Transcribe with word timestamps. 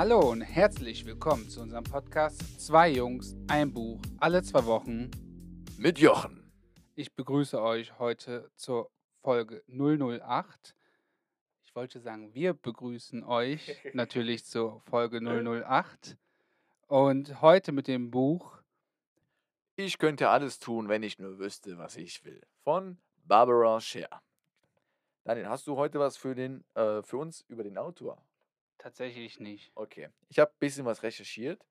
Hallo 0.00 0.30
und 0.30 0.40
herzlich 0.40 1.04
willkommen 1.04 1.50
zu 1.50 1.60
unserem 1.60 1.84
Podcast 1.84 2.58
Zwei 2.58 2.88
Jungs, 2.88 3.36
ein 3.48 3.70
Buch, 3.70 4.00
alle 4.18 4.42
zwei 4.42 4.64
Wochen. 4.64 5.10
Mit 5.76 5.98
Jochen. 5.98 6.50
Ich 6.94 7.14
begrüße 7.14 7.60
euch 7.60 7.98
heute 7.98 8.50
zur 8.56 8.90
Folge 9.20 9.62
008. 9.68 10.74
Ich 11.64 11.76
wollte 11.76 12.00
sagen, 12.00 12.32
wir 12.32 12.54
begrüßen 12.54 13.22
euch 13.24 13.76
natürlich 13.92 14.46
zur 14.46 14.80
Folge 14.88 15.20
008. 15.20 16.16
Und 16.86 17.42
heute 17.42 17.72
mit 17.72 17.86
dem 17.86 18.10
Buch 18.10 18.56
Ich 19.76 19.98
könnte 19.98 20.30
alles 20.30 20.60
tun, 20.60 20.88
wenn 20.88 21.02
ich 21.02 21.18
nur 21.18 21.38
wüsste, 21.38 21.76
was 21.76 21.98
ich 21.98 22.24
will. 22.24 22.40
Von 22.64 22.96
Barbara 23.26 23.78
Scher. 23.82 24.22
Daniel, 25.24 25.50
hast 25.50 25.66
du 25.66 25.76
heute 25.76 25.98
was 26.00 26.16
für, 26.16 26.34
den, 26.34 26.64
äh, 26.72 27.02
für 27.02 27.18
uns 27.18 27.42
über 27.48 27.64
den 27.64 27.76
Autor? 27.76 28.16
Tatsächlich 28.80 29.40
nicht. 29.40 29.72
Okay. 29.74 30.08
Ich 30.28 30.38
habe 30.38 30.50
ein 30.50 30.58
bisschen 30.58 30.84
was 30.84 31.02
recherchiert. 31.02 31.64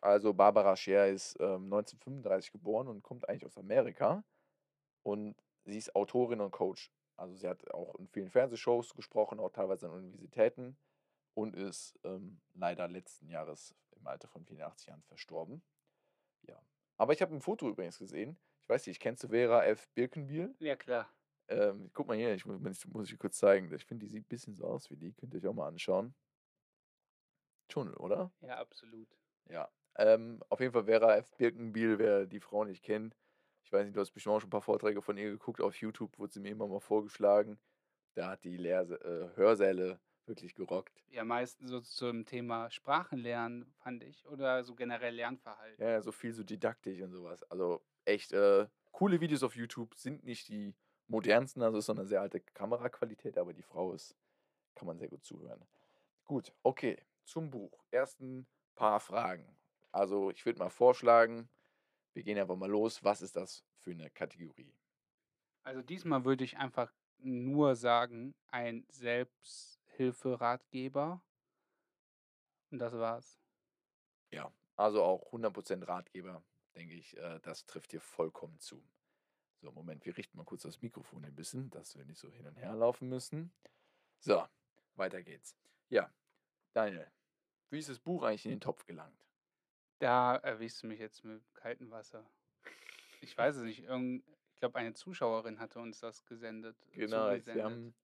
Also 0.00 0.32
Barbara 0.32 0.76
Scher 0.76 1.08
ist 1.08 1.36
ähm, 1.40 1.64
1935 1.64 2.52
geboren 2.52 2.88
und 2.88 3.02
kommt 3.02 3.28
eigentlich 3.28 3.44
aus 3.44 3.58
Amerika. 3.58 4.24
Und 5.02 5.36
sie 5.64 5.78
ist 5.78 5.94
Autorin 5.94 6.40
und 6.40 6.50
Coach. 6.50 6.90
Also 7.16 7.34
sie 7.34 7.48
hat 7.48 7.70
auch 7.72 7.94
in 7.96 8.08
vielen 8.08 8.30
Fernsehshows 8.30 8.94
gesprochen, 8.94 9.40
auch 9.40 9.50
teilweise 9.50 9.86
an 9.86 9.92
Universitäten. 9.92 10.78
Und 11.34 11.54
ist 11.54 11.98
ähm, 12.04 12.40
leider 12.54 12.88
letzten 12.88 13.28
Jahres 13.28 13.74
im 13.96 14.06
Alter 14.06 14.28
von 14.28 14.44
84 14.44 14.88
Jahren 14.88 15.02
verstorben. 15.02 15.62
Ja. 16.42 16.60
Aber 16.96 17.12
ich 17.12 17.22
habe 17.22 17.34
ein 17.34 17.40
Foto 17.40 17.68
übrigens 17.68 17.98
gesehen. 17.98 18.38
Ich 18.62 18.68
weiß 18.68 18.86
nicht, 18.86 19.00
kennst 19.00 19.22
du 19.22 19.28
Vera 19.28 19.64
F. 19.64 19.88
Birkenbiel? 19.94 20.54
Ja, 20.58 20.76
klar. 20.76 21.08
Ähm, 21.48 21.90
guck 21.92 22.08
mal 22.08 22.16
hier, 22.16 22.34
ich 22.34 22.46
muss, 22.46 22.86
muss 22.86 23.10
ich 23.10 23.18
kurz 23.18 23.38
zeigen. 23.38 23.72
Ich 23.72 23.84
finde, 23.84 24.06
die 24.06 24.10
sieht 24.10 24.24
ein 24.24 24.28
bisschen 24.28 24.54
so 24.54 24.64
aus 24.64 24.90
wie 24.90 24.96
die. 24.96 25.12
Könnt 25.12 25.34
ihr 25.34 25.40
euch 25.40 25.46
auch 25.46 25.54
mal 25.54 25.68
anschauen. 25.68 26.14
Schon, 27.70 27.94
oder? 27.94 28.30
Ja, 28.40 28.58
absolut. 28.58 29.08
Ja. 29.48 29.68
Ähm, 29.96 30.42
auf 30.48 30.60
jeden 30.60 30.72
Fall 30.72 30.84
Vera 30.84 31.16
F. 31.16 31.30
Birkenbiel, 31.36 31.98
wer 31.98 32.26
die 32.26 32.40
Frau 32.40 32.64
nicht 32.64 32.82
kennt. 32.82 33.16
Ich 33.64 33.72
weiß 33.72 33.84
nicht, 33.84 33.96
du 33.96 34.00
hast 34.00 34.12
bestimmt 34.12 34.34
auch 34.34 34.40
schon 34.40 34.48
ein 34.48 34.50
paar 34.50 34.62
Vorträge 34.62 35.02
von 35.02 35.16
ihr 35.16 35.30
geguckt. 35.30 35.60
Auf 35.60 35.76
YouTube 35.76 36.18
wurde 36.18 36.32
sie 36.32 36.40
mir 36.40 36.50
immer 36.50 36.66
mal 36.66 36.80
vorgeschlagen. 36.80 37.58
Da 38.14 38.30
hat 38.30 38.44
die 38.44 38.56
Lehrse 38.56 38.96
äh, 38.96 39.36
Hörsäle 39.36 40.00
wirklich 40.26 40.54
gerockt. 40.54 41.02
Ja, 41.08 41.24
meistens 41.24 41.70
so 41.70 41.80
zum 41.80 42.24
Thema 42.24 42.70
Sprachenlernen, 42.70 43.72
fand 43.78 44.02
ich. 44.04 44.26
Oder 44.26 44.64
so 44.64 44.74
generell 44.74 45.14
Lernverhalten. 45.14 45.84
Ja, 45.84 46.00
so 46.02 46.12
viel 46.12 46.32
so 46.32 46.42
didaktisch 46.42 47.00
und 47.00 47.12
sowas. 47.12 47.42
Also 47.44 47.82
echt 48.04 48.32
äh, 48.32 48.66
coole 48.92 49.20
Videos 49.20 49.42
auf 49.42 49.56
YouTube 49.56 49.94
sind 49.94 50.24
nicht 50.24 50.48
die 50.48 50.74
modernsten, 51.08 51.62
also 51.62 51.78
ist 51.78 51.86
so 51.86 51.92
eine 51.92 52.06
sehr 52.06 52.20
alte 52.20 52.40
Kameraqualität, 52.40 53.36
aber 53.36 53.52
die 53.52 53.62
Frau 53.62 53.92
ist, 53.92 54.16
kann 54.74 54.86
man 54.86 54.98
sehr 54.98 55.08
gut 55.08 55.24
zuhören. 55.24 55.64
Gut, 56.24 56.52
okay, 56.62 56.96
zum 57.24 57.50
Buch. 57.50 57.84
Ersten 57.90 58.46
paar 58.74 59.00
Fragen. 59.00 59.58
Also 59.92 60.30
ich 60.30 60.46
würde 60.46 60.58
mal 60.58 60.70
vorschlagen, 60.70 61.50
wir 62.12 62.22
gehen 62.22 62.38
einfach 62.38 62.56
mal 62.56 62.70
los. 62.70 63.04
Was 63.04 63.20
ist 63.22 63.36
das 63.36 63.64
für 63.78 63.90
eine 63.90 64.10
Kategorie? 64.10 64.74
Also 65.62 65.82
diesmal 65.82 66.24
würde 66.24 66.44
ich 66.44 66.56
einfach 66.56 66.92
nur 67.18 67.76
sagen, 67.76 68.34
ein 68.48 68.86
Selbsthilferatgeber. 68.88 71.22
Und 72.70 72.78
das 72.78 72.94
war's. 72.94 73.38
Ja, 74.30 74.50
also 74.76 75.02
auch 75.02 75.30
100% 75.32 75.86
Ratgeber, 75.86 76.42
denke 76.74 76.94
ich, 76.94 77.14
äh, 77.16 77.40
das 77.40 77.66
trifft 77.66 77.90
hier 77.90 78.00
vollkommen 78.00 78.58
zu. 78.60 78.82
So, 79.60 79.70
Moment, 79.72 80.06
wir 80.06 80.16
richten 80.16 80.38
mal 80.38 80.44
kurz 80.44 80.62
das 80.62 80.80
Mikrofon 80.80 81.22
ein 81.24 81.34
bisschen, 81.34 81.68
dass 81.70 81.96
wir 81.96 82.04
nicht 82.06 82.18
so 82.18 82.30
hin 82.30 82.46
und 82.46 82.56
her 82.56 82.74
laufen 82.74 83.10
müssen. 83.10 83.52
So, 84.20 84.46
weiter 84.94 85.22
geht's. 85.22 85.54
Ja, 85.90 86.10
Daniel, 86.72 87.12
wie 87.70 87.78
ist 87.78 87.88
das 87.88 87.98
Buch 87.98 88.22
eigentlich 88.22 88.44
in 88.44 88.52
den 88.52 88.60
Topf 88.60 88.84
gelangt? 88.86 89.24
Da 89.98 90.36
erwischst 90.36 90.82
du 90.82 90.86
mich 90.86 90.98
jetzt 90.98 91.24
mit 91.24 91.42
kaltem 91.54 91.90
Wasser. 91.90 92.24
Ich 93.20 93.36
weiß 93.36 93.56
es 93.56 93.62
nicht. 93.62 93.84
Irgend, 93.84 94.24
ich 94.54 94.60
glaube, 94.60 94.78
eine 94.78 94.94
Zuschauerin 94.94 95.58
hatte 95.58 95.78
uns 95.78 96.00
das 96.00 96.24
gesendet. 96.24 96.76
Genau, 96.92 97.36
sie 97.38 97.62
haben, 97.62 97.94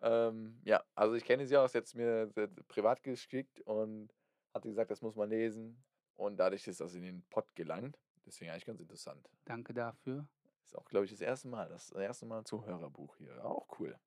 ähm, 0.00 0.60
ja, 0.64 0.82
also 0.94 1.14
ich 1.14 1.24
kenne 1.24 1.46
sie 1.46 1.56
auch, 1.56 1.68
sie 1.68 1.78
hat 1.78 1.84
es 1.84 1.94
mir 1.94 2.30
privat 2.68 3.02
geschickt 3.02 3.60
und 3.62 4.12
hatte 4.52 4.68
gesagt, 4.68 4.90
das 4.90 5.00
muss 5.00 5.14
man 5.16 5.28
lesen. 5.28 5.82
Und 6.16 6.36
dadurch 6.36 6.66
ist 6.66 6.80
das 6.80 6.94
in 6.94 7.02
den 7.02 7.22
Pott 7.30 7.54
gelangt. 7.54 7.98
Deswegen 8.26 8.50
eigentlich 8.50 8.64
ganz 8.66 8.80
interessant. 8.80 9.28
Danke 9.44 9.74
dafür. 9.74 10.26
Ist 10.64 10.76
auch, 10.76 10.86
glaube 10.86 11.04
ich, 11.04 11.10
das 11.10 11.20
erste 11.20 11.48
Mal. 11.48 11.68
Das 11.68 11.90
erste 11.92 12.26
Mal 12.26 12.44
zu 12.44 12.64
Hörerbuch 12.64 13.16
hier. 13.16 13.44
Auch 13.44 13.66
cool. 13.78 13.98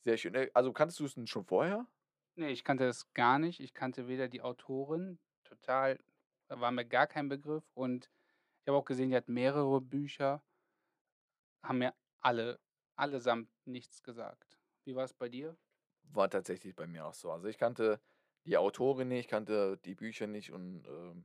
Sehr 0.00 0.16
schön. 0.16 0.34
Äh, 0.34 0.50
Also 0.52 0.72
kanntest 0.72 1.00
du 1.00 1.04
es 1.04 1.14
denn 1.14 1.26
schon 1.26 1.44
vorher? 1.44 1.86
Nee, 2.38 2.50
ich 2.50 2.64
kannte 2.64 2.84
das 2.84 3.12
gar 3.14 3.38
nicht. 3.38 3.60
Ich 3.60 3.72
kannte 3.72 4.08
weder 4.08 4.28
die 4.28 4.42
Autorin, 4.42 5.18
total, 5.42 5.98
war 6.48 6.70
mir 6.70 6.84
gar 6.84 7.06
kein 7.06 7.28
Begriff. 7.28 7.64
Und 7.74 8.10
ich 8.60 8.68
habe 8.68 8.76
auch 8.76 8.84
gesehen, 8.84 9.08
die 9.08 9.16
hat 9.16 9.28
mehrere 9.28 9.80
Bücher, 9.80 10.42
haben 11.62 11.78
mir 11.78 11.94
alle, 12.20 12.60
allesamt 12.94 13.48
nichts 13.64 14.02
gesagt. 14.02 14.58
Wie 14.84 14.94
war 14.94 15.04
es 15.04 15.14
bei 15.14 15.30
dir? 15.30 15.56
War 16.02 16.28
tatsächlich 16.28 16.76
bei 16.76 16.86
mir 16.86 17.06
auch 17.06 17.14
so. 17.14 17.30
Also 17.30 17.48
ich 17.48 17.56
kannte 17.56 18.00
die 18.44 18.58
Autorin 18.58 19.08
nicht, 19.08 19.30
kannte 19.30 19.78
die 19.78 19.94
Bücher 19.94 20.26
nicht 20.26 20.52
und 20.52 20.86
ähm, 20.86 21.24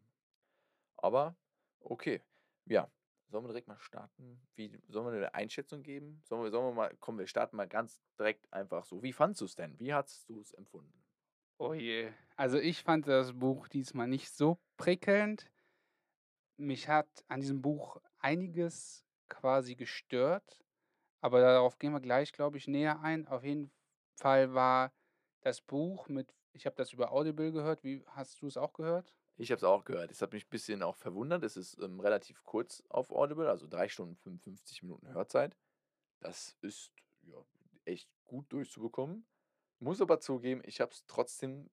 aber 0.97 1.35
okay. 1.81 2.21
Ja. 2.65 2.89
Sollen 3.31 3.45
wir 3.45 3.49
direkt 3.49 3.69
mal 3.69 3.79
starten? 3.79 4.41
Wie, 4.55 4.77
sollen 4.89 5.05
wir 5.05 5.13
eine 5.13 5.33
Einschätzung 5.33 5.83
geben? 5.83 6.21
Sollen 6.25 6.43
wir, 6.43 6.51
sollen 6.51 6.65
wir 6.65 6.73
mal, 6.73 6.97
komm, 6.99 7.17
wir 7.17 7.27
starten 7.27 7.55
mal 7.55 7.67
ganz 7.67 8.01
direkt 8.19 8.51
einfach 8.51 8.83
so. 8.83 9.01
Wie 9.01 9.13
fandest 9.13 9.41
du 9.41 9.45
es 9.45 9.55
denn? 9.55 9.79
Wie 9.79 9.93
hast 9.93 10.27
du 10.29 10.41
es 10.41 10.51
empfunden? 10.51 11.01
Oh 11.57 11.73
je. 11.73 12.11
Also 12.35 12.57
ich 12.57 12.83
fand 12.83 13.07
das 13.07 13.31
Buch 13.31 13.69
diesmal 13.69 14.07
nicht 14.07 14.31
so 14.31 14.59
prickelnd. 14.75 15.49
Mich 16.57 16.89
hat 16.89 17.07
an 17.29 17.39
diesem 17.39 17.61
Buch 17.61 18.01
einiges 18.19 19.05
quasi 19.29 19.75
gestört, 19.75 20.59
aber 21.21 21.39
darauf 21.39 21.79
gehen 21.79 21.93
wir 21.93 22.01
gleich, 22.01 22.33
glaube 22.33 22.57
ich, 22.57 22.67
näher 22.67 22.99
ein. 23.01 23.27
Auf 23.27 23.45
jeden 23.45 23.71
Fall 24.15 24.53
war 24.53 24.91
das 25.39 25.61
Buch 25.61 26.09
mit, 26.09 26.35
ich 26.51 26.65
habe 26.65 26.75
das 26.75 26.91
über 26.91 27.13
Audible 27.13 27.53
gehört. 27.53 27.83
Wie 27.83 28.03
hast 28.07 28.41
du 28.41 28.47
es 28.47 28.57
auch 28.57 28.73
gehört? 28.73 29.15
Ich 29.41 29.49
habe 29.49 29.57
es 29.57 29.63
auch 29.63 29.85
gehört. 29.85 30.11
Es 30.11 30.21
hat 30.21 30.33
mich 30.33 30.45
ein 30.45 30.49
bisschen 30.51 30.83
auch 30.83 30.95
verwundert. 30.95 31.43
Es 31.43 31.57
ist 31.57 31.79
ähm, 31.81 31.99
relativ 31.99 32.43
kurz 32.43 32.83
auf 32.89 33.09
Audible, 33.11 33.49
also 33.49 33.65
3 33.67 33.89
Stunden 33.89 34.15
55 34.17 34.83
Minuten 34.83 35.11
Hörzeit. 35.11 35.57
Das 36.19 36.55
ist 36.61 36.91
ja, 37.23 37.43
echt 37.85 38.07
gut 38.25 38.45
durchzubekommen. 38.53 39.25
Muss 39.79 39.99
aber 39.99 40.19
zugeben, 40.19 40.61
ich 40.63 40.79
habe 40.79 40.91
es 40.91 41.07
trotzdem 41.07 41.71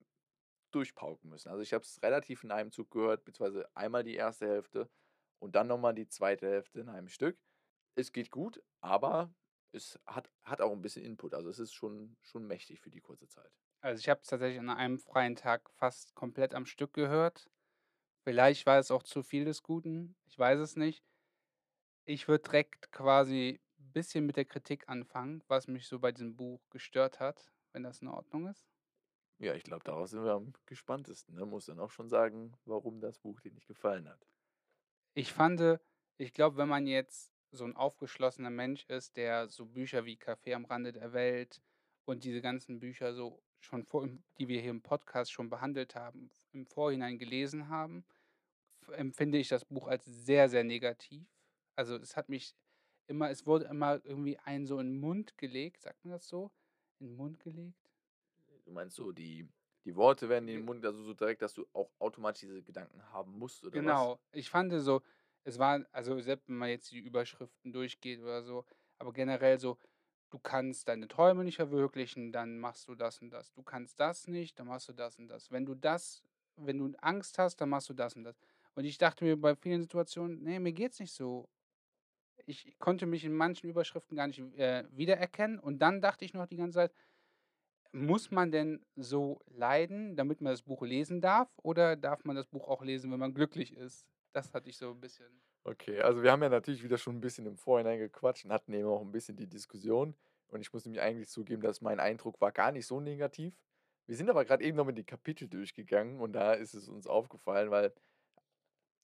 durchpauken 0.71 1.29
müssen. 1.29 1.49
Also 1.49 1.61
ich 1.61 1.71
habe 1.71 1.83
es 1.83 2.01
relativ 2.01 2.43
in 2.43 2.49
einem 2.49 2.71
Zug 2.71 2.89
gehört, 2.89 3.23
beziehungsweise 3.23 3.69
einmal 3.75 4.03
die 4.03 4.15
erste 4.15 4.47
Hälfte 4.47 4.89
und 5.37 5.55
dann 5.55 5.67
nochmal 5.67 5.93
die 5.93 6.07
zweite 6.07 6.47
Hälfte 6.47 6.79
in 6.79 6.89
einem 6.89 7.07
Stück. 7.07 7.37
Es 7.93 8.11
geht 8.11 8.31
gut, 8.31 8.63
aber 8.81 9.31
es 9.73 9.99
hat, 10.07 10.31
hat 10.41 10.61
auch 10.61 10.71
ein 10.71 10.81
bisschen 10.81 11.05
Input. 11.05 11.35
Also 11.35 11.49
es 11.49 11.59
ist 11.59 11.73
schon, 11.73 12.17
schon 12.23 12.47
mächtig 12.47 12.81
für 12.81 12.89
die 12.89 13.01
kurze 13.01 13.27
Zeit. 13.27 13.51
Also 13.81 13.99
ich 13.99 14.09
habe 14.09 14.21
es 14.21 14.27
tatsächlich 14.27 14.59
an 14.59 14.71
einem 14.71 14.97
freien 14.97 15.35
Tag 15.35 15.69
fast 15.69 16.15
komplett 16.15 16.55
am 16.55 16.65
Stück 16.65 16.93
gehört. 16.93 17.47
Vielleicht 18.29 18.67
war 18.67 18.77
es 18.77 18.91
auch 18.91 19.01
zu 19.01 19.23
viel 19.23 19.43
des 19.43 19.63
Guten. 19.63 20.15
Ich 20.27 20.37
weiß 20.37 20.59
es 20.59 20.75
nicht. 20.75 21.03
Ich 22.05 22.27
würde 22.27 22.43
direkt 22.43 22.91
quasi 22.91 23.59
ein 23.79 23.91
bisschen 23.91 24.27
mit 24.27 24.37
der 24.37 24.45
Kritik 24.45 24.87
anfangen, 24.87 25.43
was 25.47 25.67
mich 25.67 25.87
so 25.87 25.97
bei 25.97 26.11
diesem 26.11 26.35
Buch 26.35 26.61
gestört 26.69 27.19
hat, 27.19 27.51
wenn 27.71 27.81
das 27.81 28.03
in 28.03 28.07
Ordnung 28.07 28.45
ist. 28.45 28.69
Ja, 29.39 29.55
ich 29.55 29.63
glaube, 29.63 29.83
darauf 29.83 30.09
sind 30.09 30.23
wir 30.23 30.33
am 30.33 30.53
gespanntesten. 30.67 31.33
Ne? 31.33 31.47
Muss 31.47 31.65
dann 31.65 31.79
auch 31.79 31.89
schon 31.89 32.07
sagen, 32.07 32.53
warum 32.65 33.01
das 33.01 33.17
Buch 33.17 33.41
dir 33.41 33.51
nicht 33.51 33.65
gefallen 33.65 34.07
hat. 34.07 34.23
Ich 35.15 35.33
fand, 35.33 35.79
ich 36.17 36.31
glaube, 36.31 36.57
wenn 36.57 36.69
man 36.69 36.85
jetzt 36.85 37.33
so 37.49 37.65
ein 37.65 37.75
aufgeschlossener 37.75 38.51
Mensch 38.51 38.85
ist, 38.89 39.17
der 39.17 39.47
so 39.49 39.65
Bücher 39.65 40.05
wie 40.05 40.17
Café 40.17 40.53
am 40.53 40.65
Rande 40.65 40.93
der 40.93 41.13
Welt 41.13 41.63
und 42.05 42.23
diese 42.23 42.41
ganzen 42.41 42.79
Bücher 42.79 43.15
so 43.15 43.41
schon 43.59 43.85
vor, 43.85 44.07
die 44.37 44.47
wir 44.47 44.61
hier 44.61 44.69
im 44.69 44.83
Podcast 44.83 45.31
schon 45.31 45.49
behandelt 45.49 45.95
haben, 45.95 46.29
im 46.51 46.67
Vorhinein 46.67 47.17
gelesen 47.17 47.69
haben, 47.69 48.05
empfinde 48.91 49.37
ich 49.37 49.47
das 49.47 49.65
Buch 49.65 49.87
als 49.87 50.05
sehr, 50.05 50.49
sehr 50.49 50.63
negativ. 50.63 51.27
Also 51.75 51.95
es 51.95 52.15
hat 52.15 52.29
mich 52.29 52.55
immer, 53.07 53.29
es 53.29 53.45
wurde 53.45 53.65
immer 53.65 54.03
irgendwie 54.03 54.37
ein 54.37 54.65
so 54.65 54.79
in 54.79 54.93
den 54.93 54.99
Mund 54.99 55.37
gelegt, 55.37 55.81
sagt 55.81 56.03
man 56.03 56.13
das 56.13 56.27
so? 56.27 56.51
In 56.99 57.07
den 57.07 57.15
Mund 57.15 57.39
gelegt? 57.39 57.89
Du 58.65 58.71
meinst 58.71 58.95
so, 58.95 59.11
die, 59.11 59.47
die 59.85 59.95
Worte 59.95 60.29
werden 60.29 60.47
in 60.47 60.57
den 60.57 60.65
Mund, 60.65 60.85
also 60.85 61.03
so 61.03 61.13
direkt, 61.13 61.41
dass 61.41 61.53
du 61.53 61.65
auch 61.73 61.89
automatisch 61.99 62.41
diese 62.41 62.61
Gedanken 62.61 63.01
haben 63.11 63.37
musst, 63.37 63.63
oder 63.63 63.77
was? 63.77 63.81
Genau, 63.81 64.19
ich 64.31 64.49
fand 64.49 64.73
so, 64.81 65.01
es 65.43 65.57
war, 65.57 65.85
also 65.91 66.19
selbst 66.19 66.47
wenn 66.47 66.57
man 66.57 66.69
jetzt 66.69 66.91
die 66.91 66.99
Überschriften 66.99 67.71
durchgeht 67.73 68.19
oder 68.19 68.43
so, 68.43 68.65
aber 68.99 69.13
generell 69.13 69.59
so, 69.59 69.77
du 70.29 70.39
kannst 70.39 70.87
deine 70.87 71.07
Träume 71.07 71.43
nicht 71.43 71.55
verwirklichen, 71.55 72.31
dann 72.31 72.59
machst 72.59 72.87
du 72.87 72.95
das 72.95 73.19
und 73.21 73.31
das. 73.31 73.51
Du 73.53 73.63
kannst 73.63 73.99
das 73.99 74.27
nicht, 74.27 74.59
dann 74.59 74.67
machst 74.67 74.89
du 74.89 74.93
das 74.93 75.17
und 75.17 75.27
das. 75.27 75.51
Wenn 75.51 75.65
du 75.65 75.73
das, 75.75 76.21
wenn 76.55 76.77
du 76.77 76.91
Angst 76.99 77.39
hast, 77.39 77.57
dann 77.57 77.69
machst 77.69 77.89
du 77.89 77.93
das 77.93 78.15
und 78.15 78.23
das. 78.23 78.39
Und 78.75 78.85
ich 78.85 78.97
dachte 78.97 79.25
mir 79.25 79.39
bei 79.39 79.55
vielen 79.55 79.81
Situationen, 79.81 80.43
nee, 80.43 80.59
mir 80.59 80.73
geht's 80.73 80.99
nicht 80.99 81.13
so. 81.13 81.49
Ich 82.45 82.77
konnte 82.79 83.05
mich 83.05 83.25
in 83.25 83.33
manchen 83.33 83.69
Überschriften 83.69 84.17
gar 84.17 84.27
nicht 84.27 84.39
äh, 84.39 84.85
wiedererkennen. 84.91 85.59
Und 85.59 85.79
dann 85.79 86.01
dachte 86.01 86.25
ich 86.25 86.33
noch 86.33 86.47
die 86.47 86.57
ganze 86.57 86.77
Zeit, 86.77 86.93
Muss 87.91 88.29
man 88.31 88.51
denn 88.51 88.83
so 88.95 89.39
leiden, 89.47 90.15
damit 90.15 90.41
man 90.41 90.53
das 90.53 90.61
Buch 90.63 90.81
lesen 90.83 91.21
darf, 91.21 91.49
oder 91.57 91.95
darf 91.95 92.23
man 92.23 92.35
das 92.35 92.47
Buch 92.47 92.67
auch 92.67 92.83
lesen, 92.83 93.11
wenn 93.11 93.19
man 93.19 93.33
glücklich 93.33 93.73
ist? 93.75 94.05
Das 94.31 94.53
hatte 94.53 94.69
ich 94.69 94.77
so 94.77 94.91
'n 94.91 94.99
bisschen 95.01 95.41
Okay, 95.65 95.99
also 96.01 96.23
wir 96.23 96.31
haben 96.31 96.41
ja 96.41 96.49
natürlich 96.49 96.83
wieder 96.83 96.97
schon 96.97 97.17
'n 97.17 97.21
bisschen 97.21 97.45
im 97.45 97.57
Vorhinein 97.57 97.99
gequatscht 97.99 98.45
und 98.45 98.51
hatten 98.53 98.73
eben 98.73 98.87
auch 98.87 99.01
'n 99.01 99.11
bisschen 99.11 99.35
die 99.35 99.47
Diskussion. 99.47 100.15
Und 100.47 100.61
ich 100.61 100.71
muss 100.73 100.85
nämlich 100.85 101.01
eigentlich 101.01 101.29
zugeben, 101.29 101.61
dass 101.61 101.81
mein 101.81 101.99
Eindruck 101.99 102.39
war 102.41 102.51
gar 102.51 102.71
nicht 102.71 102.87
so 102.87 102.99
negativ. 102.99 103.61
Wir 104.07 104.15
sind 104.15 104.29
aber 104.29 104.45
grad 104.45 104.61
eben 104.61 104.77
noch 104.77 104.85
mal 104.85 104.93
die 104.93 105.03
Kapitel 105.03 105.47
durchgegangen 105.47 106.19
und 106.21 106.33
da 106.33 106.53
ist 106.53 106.73
es 106.73 106.87
uns 106.89 107.05
aufgefallen, 107.07 107.69
weil 107.71 107.93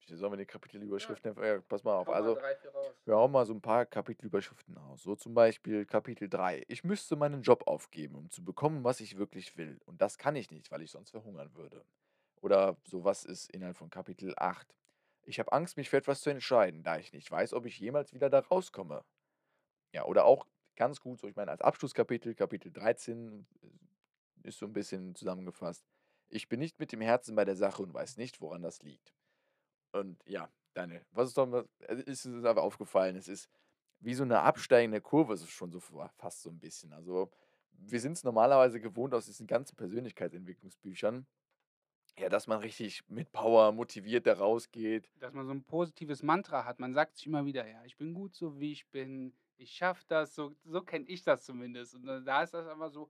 sollen 0.08 0.34
wir 0.34 0.38
die. 0.38 0.46
Kapitelüberschriften 0.46 1.36
ja, 1.44 1.60
pass 1.62 1.84
mal 1.84 1.96
auf. 1.96 2.10
Also, 2.10 2.40
3, 2.40 2.56
4 2.56 2.72
raus. 2.72 2.96
wir 3.06 3.16
hauen 3.18 3.32
mal 3.32 3.46
so 3.46 3.54
'n 3.54 3.62
paar 3.62 3.86
Kapitelüberschriften 3.86 4.78
raus. 4.78 5.04
So 5.04 5.16
zum 5.16 5.34
Beispiel 5.36 5.86
Kapitel 5.86 6.30
3: 6.30 6.64
„Ich 6.68 6.84
müsste 6.84 7.16
meinen 7.18 7.42
Job 7.44 7.64
aufgeben, 7.68 8.16
um 8.16 8.30
zu 8.32 8.44
bekommen, 8.46 8.84
was 8.84 9.00
ich 9.02 9.18
wirklich 9.18 9.58
will. 9.58 9.80
Und 9.86 10.02
das 10.02 10.18
kann 10.18 10.36
ich 10.36 10.52
nicht, 10.52 10.72
weil 10.72 10.82
ich 10.84 10.92
sonst 10.92 11.12
verhungern 11.12 11.56
würde.“ 11.56 11.86
Oder 12.42 12.78
so 12.88 13.04
was 13.06 13.26
ist 13.26 13.50
Inhalt 13.52 13.78
von 13.78 13.90
Kapitel 13.92 14.34
8: 14.38 14.76
„Ich 15.24 15.40
habe 15.40 15.52
Angst, 15.54 15.78
mich 15.78 15.90
für 15.90 15.98
etwas 15.98 16.22
zu 16.22 16.30
entscheiden, 16.32 16.84
da 16.84 16.98
ich 17.00 17.14
nicht 17.14 17.32
weiß, 17.32 17.54
ob 17.54 17.66
ich 17.66 17.80
jemals 17.80 18.14
wieder 18.14 18.30
da 18.30 18.40
rauskomme.“ 18.40 19.06
Ja, 19.94 20.06
oder 20.06 20.26
auch 20.26 20.48
ganz 20.78 21.00
gut 21.02 21.20
so, 21.22 21.28
ich 21.28 21.36
meine, 21.36 21.52
als 21.52 21.62
Abschlusskapitel, 21.62 22.36
Kapitel 22.36 22.72
13, 22.72 23.48
äh, 23.64 24.50
ist 24.50 24.60
so 24.60 24.66
'n 24.68 24.74
bisschen 24.74 25.16
zusammengefasst: 25.16 25.86
„Ich 26.30 26.50
bin 26.50 26.60
nicht 26.60 26.80
mit 26.80 26.92
dem 26.94 27.02
Herzen 27.02 27.36
bei 27.36 27.46
der 27.46 27.56
Sache 27.58 27.84
und 27.84 27.94
weiß 27.94 28.18
nicht, 28.18 28.42
woran 28.42 28.62
das 28.64 28.82
liegt.“ 28.84 29.14
Und 29.96 30.22
ja, 30.28 30.52
Daniel, 30.74 31.06
was 31.12 31.30
ist 31.30 31.38
doch 31.38 31.48
äh, 31.80 31.96
ist 32.06 32.26
es 32.26 32.44
aber 32.46 32.64
aufgefallen, 32.64 33.16
es 33.16 33.28
ist 33.30 33.50
wie 34.00 34.14
so 34.14 34.26
'ne 34.26 34.42
absteigende 34.42 35.00
Kurve 35.02 35.34
ist 35.34 35.42
es 35.44 35.50
schon 35.50 35.72
so 35.72 35.80
fa 35.80 36.10
fast 36.18 36.42
so 36.42 36.50
'n 36.50 36.60
bisschen. 36.60 36.92
Also, 36.94 37.32
wir 37.72 38.00
sind's 38.02 38.24
normalerweise 38.26 38.82
gewohnt 38.82 39.14
aus 39.14 39.26
diesen 39.28 39.48
ganzen 39.48 39.76
Persönlichkeitsentwicklungsbüchern, 39.78 41.28
ja, 42.20 42.30
dass 42.30 42.48
man 42.48 42.60
richtig 42.62 43.04
mit 43.10 43.32
Power 43.34 43.72
motiviert 43.74 44.28
da 44.28 44.34
rausgeht. 44.36 45.10
Dass 45.22 45.34
man 45.34 45.46
so 45.46 45.54
'n 45.54 45.64
positives 45.64 46.24
Mantra 46.24 46.66
hat. 46.66 46.80
Man 46.80 46.94
sagt 46.94 47.16
sich 47.16 47.26
immer 47.28 47.46
wieder: 47.46 47.66
„Ja, 47.68 47.84
ich 47.86 47.96
bin 47.98 48.14
gut 48.14 48.36
so, 48.36 48.60
wie 48.60 48.72
ich 48.74 48.90
bin. 48.90 49.38
Ich 49.58 49.72
schaffe 49.72 50.04
das.“ 50.08 50.36
So 50.36 50.56
so 50.66 50.82
kenne 50.84 51.06
ich 51.08 51.24
das 51.24 51.46
zumindest. 51.46 51.96
Und 51.96 52.06
da 52.26 52.44
ist 52.44 52.54
das 52.54 52.68
einfach 52.68 52.90
so: 52.90 53.10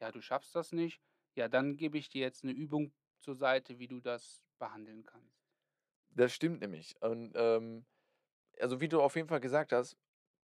„Ja, 0.00 0.12
du 0.12 0.20
schaffst 0.20 0.54
das 0.54 0.72
nicht. 0.72 1.02
Ja, 1.36 1.48
dann 1.48 1.76
gebe 1.76 1.98
ich 1.98 2.08
dir 2.08 2.20
jetzt 2.22 2.44
'ne 2.44 2.52
Übung 2.52 2.92
zur 3.18 3.34
Seite, 3.34 3.78
wie 3.80 3.88
du 3.88 4.00
das 4.00 4.44
behandeln 4.58 5.04
kannst.“ 5.04 5.39
Das 6.10 6.32
stimmt 6.32 6.60
nämlich. 6.60 6.94
Und, 7.00 7.32
ähm, 7.36 7.84
also, 8.60 8.80
wie 8.80 8.88
du 8.88 9.02
auf 9.02 9.16
jeden 9.16 9.28
Fall 9.28 9.40
gesagt 9.40 9.72
hast, 9.72 9.96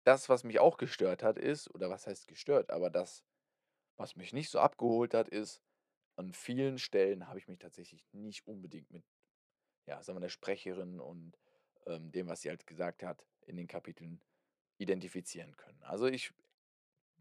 das, 0.06 0.30
was 0.30 0.44
mich 0.44 0.60
auch 0.60 0.78
gestört 0.78 1.24
hat, 1.24 1.38
ist 1.40 1.74
oder 1.76 1.90
was 1.90 2.08
heißt 2.08 2.28
gestört, 2.28 2.72
aber 2.72 2.90
das, 2.90 3.24
was 3.98 4.16
mich 4.18 4.34
nicht 4.34 4.50
so 4.52 4.60
abgeholt 4.60 5.14
hat, 5.14 5.30
ist, 5.30 5.62
an 6.18 6.34
vielen 6.34 6.80
Stellen 6.80 7.28
habe 7.28 7.40
ich 7.40 7.48
mich 7.48 7.60
tatsächlich 7.60 8.06
nicht 8.14 8.48
unbedingt 8.48 8.92
mit, 8.92 9.06
ja, 9.88 10.04
sagen 10.04 10.18
wir, 10.18 10.22
der 10.22 10.30
Sprecherin 10.30 11.00
und, 11.02 11.38
ähm, 11.88 12.12
dem, 12.12 12.28
was 12.28 12.42
sie 12.42 12.50
halt 12.50 12.68
gesagt 12.68 13.04
hat, 13.04 13.26
in 13.48 13.58
den 13.58 13.68
Kapiteln 13.68 14.22
identifizieren 14.80 15.58
können. 15.58 15.84
Also, 15.84 16.08
ich 16.08 16.34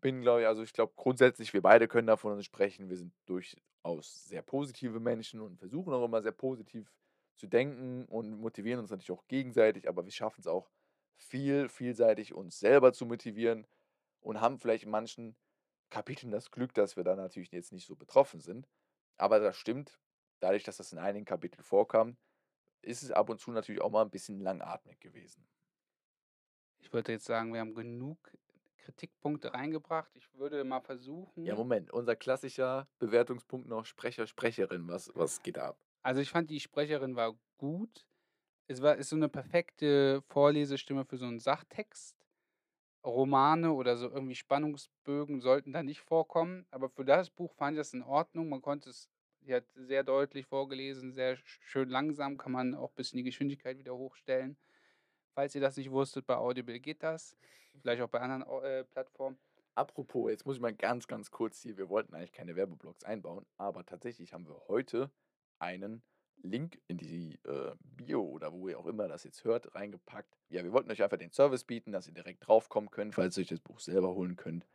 bin, 0.01 0.23
glaube 0.23 0.43
ich 0.43 0.47
also, 0.47 0.63
ich 0.63 0.73
glaube 0.73 0.93
grundsätzlich, 0.97 1.53
wir 1.55 1.63
beide 1.63 1.89
können 1.89 2.07
da 2.07 2.17
von 2.17 2.33
uns 2.33 2.45
sprechen. 2.45 2.89
Wir 2.91 2.97
sind 2.97 3.15
durchaus 3.27 4.25
sehr 4.25 4.43
positive 4.43 5.01
Menschen 5.01 5.41
und 5.41 5.59
versuchen 5.59 5.93
auch 5.95 6.05
immer 6.05 6.23
sehr 6.23 6.33
positiv 6.33 6.93
zu 7.37 7.47
denken 7.47 8.07
und 8.07 8.39
motivieren 8.41 8.81
uns 8.81 8.91
natürlich 8.91 9.13
auch 9.13 9.27
gegenseitig, 9.29 9.89
aber 9.89 10.05
wir 10.05 10.13
schaffen's 10.13 10.47
auch 10.47 10.71
viel 11.17 11.69
vielseitig 11.69 12.35
uns 12.35 12.59
selber 12.59 12.93
zu 12.93 13.07
motivieren 13.07 13.67
und 14.21 14.41
haben 14.41 14.59
vielleicht 14.59 14.85
in 14.85 14.91
manchen 14.91 15.37
Kapiteln 15.91 16.33
das 16.33 16.51
Glück, 16.51 16.75
dass 16.75 16.97
wir 16.97 17.05
da 17.05 17.17
natürlich 17.17 17.53
jetzt 17.53 17.73
nicht 17.73 17.87
so 17.87 17.97
betroffen 17.97 18.41
sind. 18.41 18.69
Aber 19.19 19.41
das 19.41 19.57
stimmt, 19.57 20.01
dadurch, 20.41 20.65
dass 20.65 20.79
das 20.79 20.93
in 20.93 20.99
einigen 20.99 21.25
Kapiteln 21.27 21.63
vorkam, 21.65 22.19
ist 22.83 23.03
es 23.05 23.11
ab 23.13 23.31
und 23.31 23.41
zu 23.41 23.53
natürlich 23.53 23.83
auch 23.83 23.91
mal 23.91 24.03
'n 24.05 24.11
bisschen 24.11 24.41
langatmig 24.41 25.01
gewesen. 25.01 25.49
Ich 26.81 26.93
würde 26.93 27.13
jetzt 27.13 27.25
sagen, 27.25 27.53
wir 27.53 27.61
haben 27.61 27.75
genug 27.75 28.33
Kritikpunkte 28.77 29.55
reingebracht. 29.55 30.11
Ich 30.15 30.33
würde 30.35 30.63
mal 30.65 30.81
Ja, 31.47 31.55
versuchen 31.55 31.55
Moment, 31.55 31.91
unser 31.93 32.17
klassischer 32.17 32.89
Bewertungspunkt 32.99 33.69
noch 33.69 33.85
Sprecher, 33.85 34.27
Sprecherin. 34.27 34.89
Was 34.89 35.11
was 35.15 35.43
geht 35.43 35.59
ab? 35.59 35.79
Also, 36.07 36.21
ich 36.21 36.29
fand, 36.31 36.51
die 36.51 36.61
Sprecherin 36.61 37.17
war 37.17 37.35
gut. 37.57 38.07
Es 38.69 38.83
war 38.83 38.97
ist 38.97 39.11
so 39.11 39.17
'ne 39.17 39.29
perfekte 39.31 40.23
Vorlesestimme 40.29 41.05
für 41.07 41.19
so 41.19 41.27
'n 41.27 41.41
Sachtext. 41.41 42.27
Romane 43.07 43.73
oder 43.73 43.97
so 43.97 44.11
irgendwie 44.11 44.35
Spannungsbögen 44.37 45.41
sollten 45.41 45.73
da 45.73 45.83
nicht 45.85 46.01
vorkommen, 46.01 46.67
aber 46.71 46.91
für 46.91 47.05
das 47.05 47.31
Buch 47.31 47.55
fand 47.55 47.75
ich 47.77 47.81
das 47.81 47.95
in 47.95 48.03
Ordnung. 48.03 48.49
Man 48.51 48.63
konnte 48.63 48.91
es 48.91 49.11
sie 49.43 49.55
hat 49.55 49.67
sehr 49.75 50.05
deutlich 50.05 50.47
vorgelesen, 50.47 51.13
sehr 51.13 51.37
sch 51.37 51.61
schön 51.63 51.89
langsam, 51.91 52.39
kann 52.39 52.53
man 52.53 52.75
auch 52.75 52.93
bisschen 52.93 53.19
die 53.19 53.25
Geschwindigkeit 53.25 53.79
wieder 53.79 53.97
hochstellen. 53.97 54.59
Falls 55.35 55.55
ihr 55.55 55.61
das 55.63 55.77
nicht 55.79 55.91
wusstet, 55.93 56.27
bei 56.27 56.37
Audible 56.37 56.81
geht 56.81 57.03
das, 57.05 57.37
vielleicht 57.81 58.03
auch 58.03 58.11
bei 58.11 58.21
anderen 58.21 58.45
äh, 58.65 58.85
Plattformen. 58.85 59.39
Apropos, 59.77 60.31
jetzt 60.31 60.47
muss 60.47 60.57
ich 60.57 60.63
mal 60.63 60.75
ganz, 60.75 61.07
ganz 61.09 61.31
kurz 61.31 61.63
hier 61.63 61.77
wir 61.79 61.89
wollten 61.91 62.15
eigentlich 62.15 62.33
keine 62.33 62.57
Werbeblocks 62.57 63.05
einbauen, 63.05 63.47
aber 63.59 63.85
tatsächlich 63.87 64.33
haben 64.35 64.47
wir 64.49 64.63
heute 64.69 65.13
einen 65.65 66.03
Link 66.43 66.81
in 66.89 66.99
die, 66.99 67.39
äh, 67.45 67.75
Bio 67.81 68.23
oder 68.23 68.53
wo 68.53 68.69
ihr 68.69 68.79
auch 68.79 68.87
immer 68.87 69.09
das 69.09 69.25
jetzt 69.25 69.45
hört, 69.45 69.75
reingepackt. 69.75 70.37
Ja, 70.51 70.63
wir 70.63 70.73
wollten 70.73 70.91
euch 70.91 71.03
einfach 71.03 71.17
den 71.17 71.33
Service 71.33 71.65
bieten, 71.65 71.93
dass 71.93 72.07
ihr 72.07 72.13
direkt 72.15 72.47
draufkommen 72.47 72.91
könnt, 72.91 73.15
falls 73.15 73.37
ihr 73.39 73.43
euch 73.43 73.49
das 73.49 73.61
Buch 73.61 73.81
selber 73.81 74.15
holen 74.15 74.37
könnt. 74.37 74.67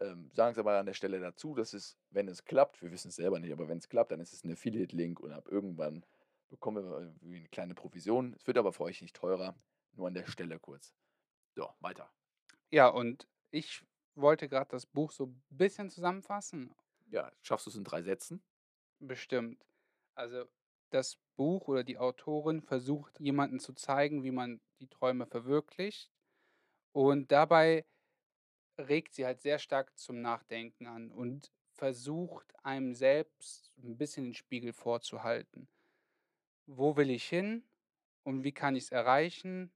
Ähm, 0.00 0.30
sagen's 0.32 0.58
aber 0.58 0.78
an 0.78 0.86
der 0.86 0.94
Stelle 0.94 1.20
dazu, 1.20 1.54
dass 1.54 1.74
es, 1.74 1.98
wenn 2.10 2.28
es 2.28 2.44
klappt 2.44 2.82
wir 2.82 2.90
wissen's 2.92 3.16
selber 3.16 3.40
nicht, 3.40 3.52
aber 3.52 3.68
wenn's 3.68 3.88
klappt, 3.88 4.12
dann 4.12 4.20
ist 4.20 4.32
es 4.32 4.44
'n 4.44 4.52
Affiliate-Link 4.52 5.20
und 5.20 5.32
ab 5.32 5.48
irgendwann 5.50 6.04
bekommen 6.48 6.84
wir 6.88 6.98
irgendwie 7.00 7.40
'ne 7.40 7.48
kleine 7.48 7.74
Provision. 7.74 8.32
Es 8.34 8.46
wird 8.46 8.58
aber 8.58 8.72
für 8.72 8.84
euch 8.84 9.02
nicht 9.02 9.16
teurer, 9.16 9.56
nur 9.92 10.06
an 10.08 10.14
der 10.14 10.26
Stelle 10.28 10.58
kurz. 10.60 10.94
So, 11.56 11.70
weiter. 11.80 12.10
Ja, 12.72 12.88
und 12.88 13.28
ich 13.50 13.82
wollte 14.14 14.48
grad 14.48 14.72
das 14.72 14.86
Buch 14.86 15.12
so 15.12 15.34
bisschen 15.48 15.90
zusammenfassen. 15.90 16.74
Ja, 17.10 17.32
schaffst 17.42 17.66
du's 17.66 17.76
in 17.76 17.84
3 17.84 18.02
Sätzen? 18.02 18.42
Bestimmt. 19.00 19.64
Also, 20.18 20.46
das 20.90 21.16
Buch 21.36 21.68
oder 21.68 21.84
die 21.84 21.96
Autorin 21.96 22.60
versucht, 22.60 23.20
jemanden 23.20 23.60
zu 23.60 23.72
zeigen, 23.72 24.24
wie 24.24 24.32
man 24.32 24.60
die 24.80 24.88
Träume 24.88 25.26
verwirklicht. 25.26 26.10
Und 26.92 27.32
dabei 27.32 27.86
regt 28.78 29.14
sie 29.14 29.26
halt 29.26 29.40
sehr 29.42 29.58
stark 29.58 29.98
zum 29.98 30.20
Nachdenken 30.22 30.86
an 30.86 31.12
und 31.12 31.52
versucht, 31.74 32.54
einem 32.64 32.94
selbst 32.94 33.72
'n 33.78 33.98
bisschen 33.98 34.24
den 34.26 34.34
Spiegel 34.34 34.72
vorzuhalten. 34.74 35.68
Wo 36.70 36.96
will 36.98 37.10
ich 37.10 37.24
hin 37.28 37.66
und 38.24 38.44
wie 38.44 38.52
kann 38.52 38.76
ich's 38.76 38.90
erreichen? 38.90 39.72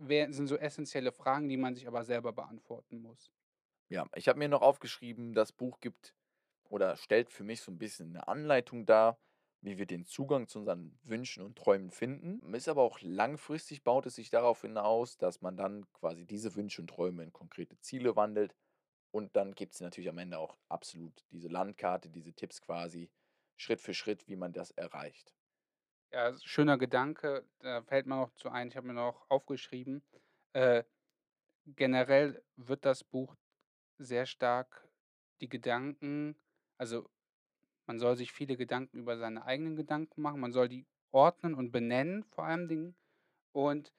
Wer 0.00 0.32
sind 0.32 0.46
so 0.46 0.56
essenzielle 0.56 1.10
Fragen, 1.10 1.48
die 1.48 1.56
man 1.56 1.74
sich 1.74 1.88
aber 1.88 2.04
selber 2.04 2.32
beantworten 2.32 3.02
muss. 3.02 3.30
Ja, 3.90 4.06
ich 4.14 4.28
habe 4.28 4.38
mir 4.38 4.48
noch 4.50 4.60
aufgeschrieben, 4.60 5.32
das 5.32 5.52
Buch 5.52 5.80
gibt 5.80 6.14
oder 6.64 6.96
stellt 6.98 7.30
für 7.30 7.42
mich 7.42 7.62
so 7.62 7.70
'n 7.72 7.78
bisschen 7.78 8.12
'ne 8.12 8.28
Anleitung 8.28 8.84
dar, 8.84 9.18
wie 9.60 9.78
wir 9.78 9.86
den 9.86 10.04
Zugang 10.06 10.48
zu 10.48 10.58
unseren 10.60 10.98
Wünschen 11.02 11.44
und 11.44 11.56
Träumen 11.58 11.90
finden. 11.90 12.54
Ist 12.54 12.68
aber 12.68 12.82
auch 12.82 13.00
langfristig 13.02 13.82
baut 13.84 14.06
es 14.06 14.14
sich 14.16 14.30
darauf 14.30 14.62
hinaus, 14.62 15.18
dass 15.18 15.40
man 15.40 15.56
dann 15.56 15.90
quasi 15.92 16.26
diese 16.26 16.54
Wünsche 16.56 16.80
und 16.82 16.88
Träume 16.90 17.22
in 17.24 17.32
konkrete 17.32 17.78
Ziele 17.80 18.16
wandelt. 18.16 18.54
Und 19.10 19.36
dann 19.36 19.54
gibt's 19.54 19.80
natürlich 19.80 20.10
am 20.10 20.18
Ende 20.18 20.38
auch 20.38 20.58
absolut 20.68 21.24
diese 21.32 21.48
Landkarte, 21.48 22.10
diese 22.10 22.34
Tipps 22.34 22.60
quasi 22.60 23.10
Schritt 23.56 23.80
für 23.80 23.94
Schritt, 23.94 24.28
wie 24.28 24.36
man 24.36 24.52
das 24.52 24.70
erreicht. 24.72 25.34
Ja, 26.12 26.34
schöner 26.42 26.78
Gedanke. 26.78 27.46
Da 27.58 27.82
fällt 27.82 28.06
mir 28.06 28.16
noch 28.16 28.32
zu 28.34 28.48
ein 28.48 28.68
ich 28.68 28.76
habe 28.76 28.86
mir 28.86 28.94
noch 28.94 29.28
aufgeschrieben, 29.28 30.02
äh, 30.54 30.84
generell 31.66 32.44
wird 32.56 32.84
das 32.86 33.04
Buch 33.04 33.36
sehr 33.98 34.26
stark 34.26 34.88
die 35.42 35.48
Gedanken 35.48 36.36
also, 36.78 37.10
man 37.88 37.98
soll 37.98 38.16
sich 38.16 38.32
viele 38.32 38.56
Gedanken 38.56 38.98
über 38.98 39.16
seine 39.16 39.44
eigenen 39.44 39.74
Gedanken 39.74 40.20
machen. 40.20 40.40
Man 40.40 40.52
soll 40.52 40.68
die 40.68 40.86
ordnen 41.10 41.54
und 41.54 41.72
benennen 41.72 42.22
vor 42.24 42.44
allen 42.44 42.68
Dingen. 42.68 42.94
Und 43.52 43.92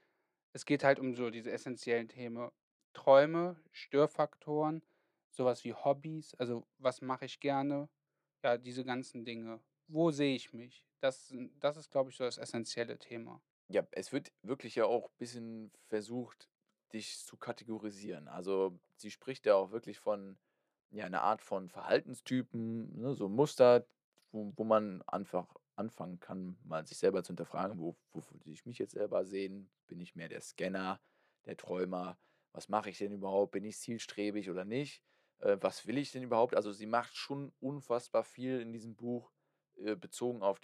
es 0.54 0.66
geht 0.66 0.84
halt 0.84 1.00
um 1.00 1.16
so 1.16 1.32
diese 1.32 1.52
essenziellen 1.52 2.08
Themen 2.08 2.52
Träume, 2.94 3.60
Störfaktoren, 3.72 4.84
so 5.32 5.46
was 5.46 5.64
wie 5.64 5.74
Hobbys, 5.74 6.36
also, 6.36 6.68
was 6.78 7.02
mache 7.02 7.26
ich 7.26 7.40
gerne? 7.40 7.90
Ja, 8.44 8.58
diese 8.58 8.84
ganzen 8.84 9.26
Dinge. 9.26 9.60
Wo 9.88 10.12
sehe 10.12 10.36
ich 10.36 10.54
mich? 10.54 10.86
Das 11.02 11.34
das 11.60 11.78
ist, 11.78 11.92
glaube 11.92 12.10
ich, 12.10 12.18
so 12.18 12.24
das 12.24 12.38
essenzielle 12.38 12.98
Thema. 12.98 13.42
Ja, 13.70 13.88
es 13.92 14.12
wird 14.12 14.32
wirklich 14.44 14.76
ja 14.76 14.86
auch 14.86 15.10
bisschen 15.12 15.72
versucht, 15.88 16.50
dich 16.94 17.18
zu 17.20 17.38
kategorisieren. 17.38 18.28
Also, 18.28 18.80
sie 18.96 19.12
spricht 19.12 19.46
ja 19.46 19.56
auch 19.56 19.72
wirklich 19.72 20.00
von, 20.00 20.38
ja, 20.92 21.08
'ner 21.10 21.22
Art 21.24 21.42
von 21.42 21.70
Verhaltenstypen, 21.70 23.00
ne, 23.00 23.14
so 23.16 23.30
Muster, 23.30 23.88
wo 24.32 24.52
wo 24.56 24.64
man 24.64 25.02
einfach 25.04 25.56
anfangen 25.76 26.20
kann, 26.20 26.58
mal 26.64 26.86
sich 26.88 26.98
selber 26.98 27.24
zu 27.24 27.30
hinterfragen: 27.30 27.80
„Wo 27.80 27.98
wo 28.14 28.22
würde 28.32 28.50
ich 28.52 28.66
mich 28.66 28.78
jetzt 28.80 28.94
selber 28.94 29.26
sehen? 29.26 29.72
Bin 29.88 30.00
ich 30.02 30.16
mehr 30.16 30.30
der 30.30 30.42
Scanner, 30.42 31.02
der 31.46 31.58
Träumer? 31.58 32.20
Was 32.54 32.70
mache 32.70 32.90
ich 32.90 32.98
denn 32.98 33.12
überhaupt? 33.14 33.52
Bin 33.54 33.64
ich 33.66 33.78
zielstrebig 33.80 34.50
oder 34.50 34.66
nicht?“ 34.66 35.04
äh, 35.40 35.58
was 35.62 35.88
will 35.88 35.98
ich 35.98 36.12
denn 36.12 36.24
überhaupt? 36.24 36.56
Also, 36.56 36.72
sie 36.74 36.86
macht 36.88 37.16
schon 37.16 37.54
unfassbar 37.60 38.24
viel 38.26 38.60
in 38.62 38.74
diesem 38.74 38.96
Buch, 38.96 39.32
äh, 39.78 39.96
bezogen 39.96 40.42
auf, 40.44 40.60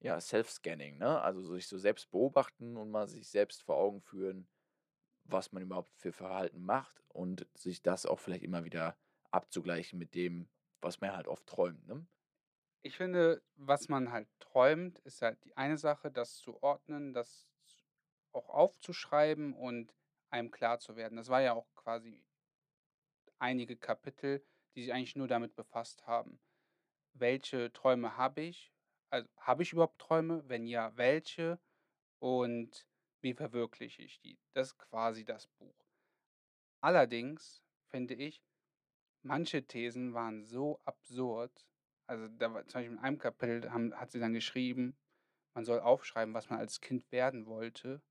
ja, 0.00 0.20
Self-Scanning, 0.20 0.98
ne? 0.98 1.20
Also, 1.22 1.42
sich 1.54 1.68
so 1.68 1.78
selbst 1.78 2.10
beobachten 2.10 2.76
und 2.76 2.90
mal 2.90 3.08
sich 3.08 3.28
selbst 3.30 3.62
vor 3.64 3.76
Augen 3.76 4.02
führen, 4.02 4.48
was 5.24 5.52
man 5.52 5.62
überhaupt 5.62 5.92
für 5.96 6.12
Verhalten 6.12 6.62
macht 6.62 7.02
und 7.08 7.48
sich 7.54 7.82
das 7.82 8.06
auch 8.06 8.18
vielleicht 8.20 8.44
immer 8.44 8.64
wieder 8.64 8.98
abzugleichen 9.34 9.98
mit 9.98 10.14
dem, 10.14 10.48
was 10.80 11.00
man 11.00 11.12
halt 11.16 11.28
oft 11.28 11.46
träumt, 11.46 11.86
ne? 11.86 12.06
Ich 12.82 12.96
finde, 12.96 13.42
was 13.56 13.88
man 13.88 14.12
halt 14.12 14.28
träumt, 14.40 14.98
ist 15.00 15.22
halt 15.22 15.42
die 15.44 15.56
eine 15.56 15.78
Sache, 15.78 16.10
das 16.10 16.36
zu 16.36 16.62
ordnen, 16.62 17.14
das 17.14 17.48
auch 18.32 18.48
aufzuschreiben 18.50 19.54
und 19.54 19.94
einem 20.30 20.50
klar 20.50 20.78
zu 20.78 20.96
werden. 20.96 21.16
Das 21.16 21.28
war 21.28 21.40
ja 21.40 21.54
auch 21.54 21.66
quasi 21.74 22.24
einige 23.38 23.76
Kapitel, 23.76 24.44
die 24.74 24.82
sich 24.82 24.92
eigentlich 24.92 25.16
nur 25.16 25.28
damit 25.28 25.54
befasst 25.54 26.06
haben. 26.06 26.40
Welche 27.14 27.72
Träume 27.72 28.16
habe 28.16 28.42
ich? 28.42 28.72
Also, 29.10 29.28
habe 29.38 29.62
ich 29.62 29.72
überhaupt 29.72 30.00
Träume? 30.00 30.48
Wenn 30.48 30.66
ja, 30.66 30.96
welche? 30.96 31.60
Und 32.20 32.88
wie 33.22 33.34
verwirkliche 33.34 34.02
ich 34.02 34.20
die? 34.20 34.38
Das 34.54 34.68
ist 34.68 34.78
quasi 34.78 35.24
das 35.24 35.48
Buch. 35.48 35.74
Allerdings 36.80 37.62
finde 37.88 38.14
ich, 38.14 38.42
manche 39.24 39.66
Thesen 39.66 40.14
waren 40.14 40.44
so 40.44 40.80
absurd. 40.84 41.66
Also, 42.06 42.28
da 42.28 42.52
war 42.52 42.66
zum 42.66 42.80
Beispiel 42.80 42.96
in 42.96 43.02
einem 43.02 43.18
Kapitel 43.18 43.70
haben 43.72 43.94
hat 43.94 44.10
sie 44.12 44.20
dann 44.20 44.34
geschrieben, 44.34 44.96
man 45.54 45.64
soll 45.64 45.80
aufschreiben, 45.80 46.34
was 46.34 46.50
man 46.50 46.58
als 46.60 46.80
Kind 46.80 47.10
werden 47.12 47.46
wollte, 47.46 48.02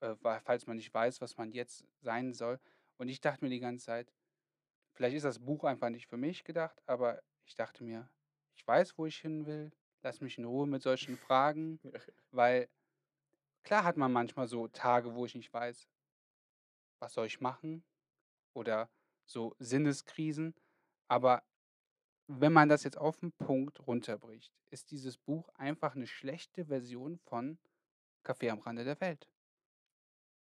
äh, 0.00 0.16
falls 0.42 0.66
man 0.66 0.76
nicht 0.76 0.92
weiß, 0.94 1.20
was 1.20 1.36
man 1.38 1.52
jetzt 1.52 1.86
sein 2.00 2.34
soll. 2.34 2.60
Und 2.98 3.08
ich 3.08 3.20
dachte 3.20 3.44
mir 3.44 3.50
die 3.50 3.60
ganze 3.60 3.86
Zeit, 3.86 4.12
vielleicht 4.94 5.16
ist 5.16 5.24
das 5.24 5.40
Buch 5.40 5.64
einfach 5.64 5.90
nicht 5.90 6.08
für 6.08 6.18
mich 6.18 6.44
gedacht, 6.44 6.78
aber 6.86 7.22
ich 7.46 7.54
dachte 7.56 7.84
mir: 7.84 8.10
„Ich 8.56 8.66
weiß, 8.66 8.98
wo 8.98 9.06
ich 9.06 9.18
hin 9.18 9.46
will. 9.46 9.72
Lass 10.02 10.20
mich 10.20 10.38
in 10.38 10.44
Ruhe 10.46 10.66
mit 10.68 10.82
solchen 10.82 11.16
Fragen.“ 11.18 11.80
Weil 12.32 12.68
klar 13.64 13.84
hat 13.84 13.96
man 13.98 14.12
manchmal 14.12 14.48
so 14.48 14.68
Tage, 14.68 15.14
wo 15.14 15.26
ich 15.26 15.34
nicht 15.36 15.52
weiß 15.52 15.88
was 17.00 17.12
soll 17.14 17.26
ich 17.26 17.40
machen? 17.40 17.84
Oder 18.54 18.90
so 19.28 19.54
Sinneskrisen. 19.60 20.54
Aber 21.08 21.44
wenn 22.28 22.52
man 22.54 22.68
das 22.70 22.84
jetzt 22.84 22.98
auf 22.98 23.22
'n 23.22 23.32
Punkt 23.32 23.86
runterbricht, 23.86 24.52
ist 24.70 24.90
dieses 24.92 25.18
Buch 25.18 25.50
einfach 25.56 25.94
'ne 25.96 26.06
schlechte 26.08 26.66
Version 26.66 27.18
von 27.18 27.58
„Café 28.26 28.50
am 28.50 28.60
Rande 28.60 28.84
der 28.84 29.00
Welt“. 29.00 29.26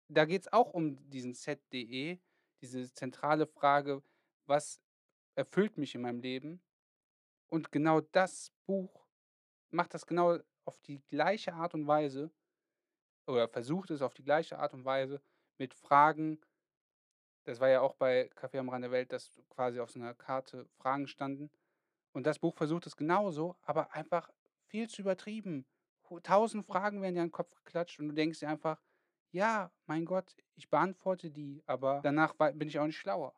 Da 0.09 0.25
geht's 0.25 0.51
auch 0.53 0.71
um 0.73 1.09
diesen 1.09 1.33
Z.de, 1.33 2.19
diese 2.61 2.91
zentrale 2.93 3.47
Frage: 3.47 4.03
„Was 4.45 4.79
erfüllt 5.35 5.77
mich 5.77 5.95
in 5.95 6.01
meinem 6.01 6.21
Leben?“ 6.21 6.61
Und 7.47 7.71
genau 7.71 8.01
das 8.01 8.51
Buch 8.67 9.07
macht 9.71 9.93
das 9.95 10.07
genau 10.07 10.39
auf 10.65 10.79
die 10.81 11.01
gleiche 11.07 11.53
Art 11.53 11.73
und 11.75 11.87
Weise 11.87 12.31
oder 13.27 13.49
versucht 13.49 13.91
es 13.91 14.01
auf 14.01 14.13
die 14.15 14.23
gleiche 14.23 14.59
Art 14.59 14.73
und 14.73 14.85
Weise 14.85 15.21
mit 15.59 15.73
Fragen 15.75 16.39
das 17.45 17.59
war 17.59 17.69
ja 17.69 17.81
auch 17.81 17.95
bei 17.95 18.29
„Café 18.35 18.59
am 18.59 18.69
Rande 18.69 18.87
der 18.89 18.93
Welt“, 18.93 19.11
dass 19.13 19.41
quasi 19.49 19.79
auf 19.79 19.91
so 19.91 19.99
'ner 19.99 20.13
Karte 20.15 20.67
Fragen 20.77 21.07
standen. 21.07 21.51
Und 22.13 22.27
das 22.27 22.39
Buch 22.39 22.55
versucht 22.55 22.87
es 22.87 22.97
genauso, 22.97 23.57
aber 23.61 23.93
einfach 23.95 24.31
viel 24.67 24.89
zu 24.89 25.01
übertrieben. 25.03 25.67
1.000 26.23 26.65
Fragen 26.65 27.01
werden 27.01 27.15
dir 27.15 27.21
an 27.21 27.29
'n 27.29 27.31
Kopf 27.31 27.55
geklatscht 27.55 27.99
und 27.99 28.09
du 28.09 28.15
denkst 28.15 28.39
dir 28.39 28.49
einfach: 28.49 28.81
„Ja, 29.31 29.73
mein 29.87 30.05
Gott, 30.05 30.35
ich 30.55 30.69
beantworte 30.69 31.31
die, 31.31 31.63
aber 31.67 32.01
danach 32.03 32.35
bin 32.35 32.67
ich 32.69 32.79
auch 32.79 32.87
nicht 32.87 32.97
schlauer.“ 32.99 33.35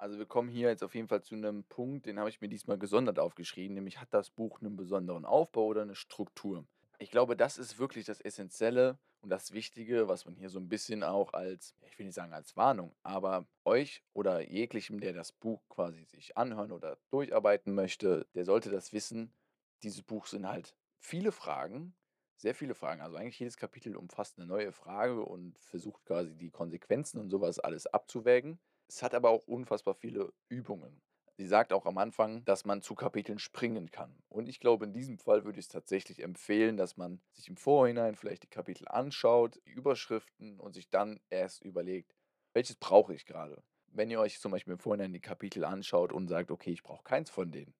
Also, 0.00 0.18
wir 0.18 0.26
kommen 0.26 0.48
hier 0.48 0.68
jetzt 0.68 0.82
auf 0.82 0.94
jeden 0.94 1.06
Fall 1.08 1.22
zu 1.22 1.36
'nem 1.36 1.64
Punkt, 1.64 2.06
den 2.06 2.18
habe 2.18 2.28
ich 2.28 2.40
mir 2.40 2.48
diesmal 2.48 2.78
gesondert 2.78 3.18
aufgeschrieben, 3.20 3.74
nämlich 3.74 4.00
hat 4.00 4.12
das 4.12 4.30
Buch 4.30 4.60
'nen 4.60 4.76
besonderen 4.76 5.24
Aufbau 5.24 5.66
oder 5.66 5.84
'ne 5.84 5.94
Struktur? 5.94 6.66
Ich 6.98 7.10
glaube, 7.10 7.36
das 7.36 7.58
ist 7.58 7.78
wirklich 7.78 8.04
das 8.04 8.20
Essenzielle 8.20 8.98
und 9.24 9.30
das 9.30 9.52
Wichtige, 9.52 10.08
was 10.08 10.26
man 10.26 10.36
hier 10.36 10.50
so 10.50 10.58
'n 10.60 10.68
bisschen 10.70 11.02
auch 11.04 11.32
als 11.34 11.74
ich 11.88 11.98
will 11.98 12.06
nicht 12.06 12.14
sagen 12.16 12.32
als 12.34 12.56
Warnung, 12.56 12.96
aber 13.02 13.48
euch 13.64 14.04
oder 14.14 14.40
jeglichem, 14.42 15.00
der 15.00 15.14
das 15.14 15.32
Buch 15.32 15.68
quasi 15.68 16.04
sich 16.04 16.36
anhören 16.38 16.72
oder 16.72 16.98
durcharbeiten 17.10 17.74
möchte, 17.74 18.28
der 18.34 18.44
sollte 18.46 18.70
das 18.70 18.92
wissen. 18.94 19.34
Dieses 19.82 20.02
Buch 20.02 20.26
sind 20.26 20.48
halt 20.48 20.76
viele 21.00 21.32
Fragen, 21.32 21.96
sehr 22.36 22.54
viele 22.54 22.74
Fragen. 22.76 23.02
Also, 23.02 23.16
eigentlich 23.16 23.38
jedes 23.40 23.56
Kapitel 23.58 23.96
umfasst 23.96 24.38
'ne 24.38 24.46
neue 24.46 24.72
Frage 24.72 25.24
und 25.24 25.58
versucht 25.58 26.04
quasi 26.06 26.36
die 26.36 26.50
Konsequenzen 26.52 27.18
und 27.20 27.30
so 27.30 27.40
was 27.40 27.58
alles 27.60 27.86
abzuwägen. 27.88 28.60
Es 28.88 29.02
hat 29.02 29.14
aber 29.14 29.30
auch 29.30 29.46
unfassbar 29.48 29.94
viele 29.94 30.32
Übungen. 30.48 31.00
Sie 31.36 31.46
sagt 31.46 31.72
auch 31.72 31.84
am 31.86 31.98
Anfang, 31.98 32.44
dass 32.44 32.64
man 32.64 32.80
zu 32.82 32.94
Kapiteln 32.94 33.38
springen 33.40 33.90
kann. 33.90 34.22
Und 34.28 34.48
ich 34.48 34.60
glaube, 34.60 34.84
in 34.84 34.92
diesem 34.92 35.18
Fall 35.18 35.44
würde 35.44 35.58
ich's 35.58 35.68
tatsächlich 35.68 36.22
empfehlen, 36.22 36.76
dass 36.76 36.96
man 36.96 37.22
sich 37.32 37.48
im 37.48 37.56
Vorhinein 37.56 38.14
vielleicht 38.14 38.44
die 38.44 38.48
Kapitel 38.48 38.86
anschaut, 38.88 39.60
die 39.66 39.70
Überschriften 39.70 40.60
und 40.60 40.74
sich 40.74 40.90
dann 40.90 41.20
erst 41.30 41.62
überlegt: 41.64 42.14
„Welches 42.52 42.76
brauche 42.76 43.14
ich 43.14 43.26
grade?“ 43.26 43.64
Wenn 43.88 44.10
ihr 44.10 44.20
euch 44.20 44.40
zum 44.40 44.52
Beispiel 44.52 44.74
im 44.74 44.78
Vorhinein 44.78 45.12
die 45.12 45.20
Kapitel 45.20 45.64
anschaut 45.64 46.12
und 46.12 46.28
sagt: 46.28 46.50
„Okay, 46.52 46.70
ich 46.70 46.82
brauche 46.84 47.02
keins 47.04 47.30
von 47.30 47.50
denen“, 47.50 47.74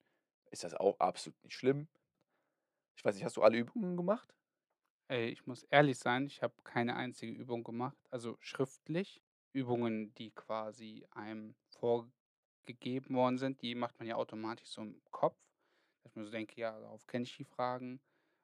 ist 0.50 0.64
das 0.64 0.74
auch 0.74 0.98
absolut 1.00 1.42
nicht 1.44 1.54
schlimm. 1.56 1.88
Ich 2.96 3.04
weiß 3.04 3.14
nicht, 3.14 3.24
hast 3.24 3.36
du 3.36 3.42
alle 3.42 3.56
Übungen 3.58 3.96
gemacht? 3.96 4.34
Ey, 5.08 5.28
ich 5.28 5.46
muss 5.46 5.64
ehrlich 5.64 5.98
sein, 5.98 6.26
ich 6.26 6.42
habe 6.42 6.54
keine 6.64 6.96
einzige 6.96 7.32
Übung 7.32 7.62
gemacht, 7.64 7.98
also 8.10 8.36
schriftlich. 8.40 9.22
Übungen, 9.52 10.12
die 10.14 10.30
quasi 10.32 11.06
einem 11.10 11.54
vorgegeben 11.68 12.13
worden 13.14 13.38
sind, 13.38 13.62
die 13.62 13.74
macht 13.74 13.98
man 13.98 14.08
ja 14.08 14.16
automatisch 14.16 14.68
so 14.70 14.82
im 14.82 15.02
Kopf, 15.10 15.38
dass 16.04 16.14
mir 16.16 16.24
so 16.24 16.30
denke: 16.30 16.60
„Ja, 16.60 16.78
darauf 16.80 17.06
kenne 17.06 17.24
ich 17.24 17.36
die 17.36 17.44
Fragen.“ 17.44 18.02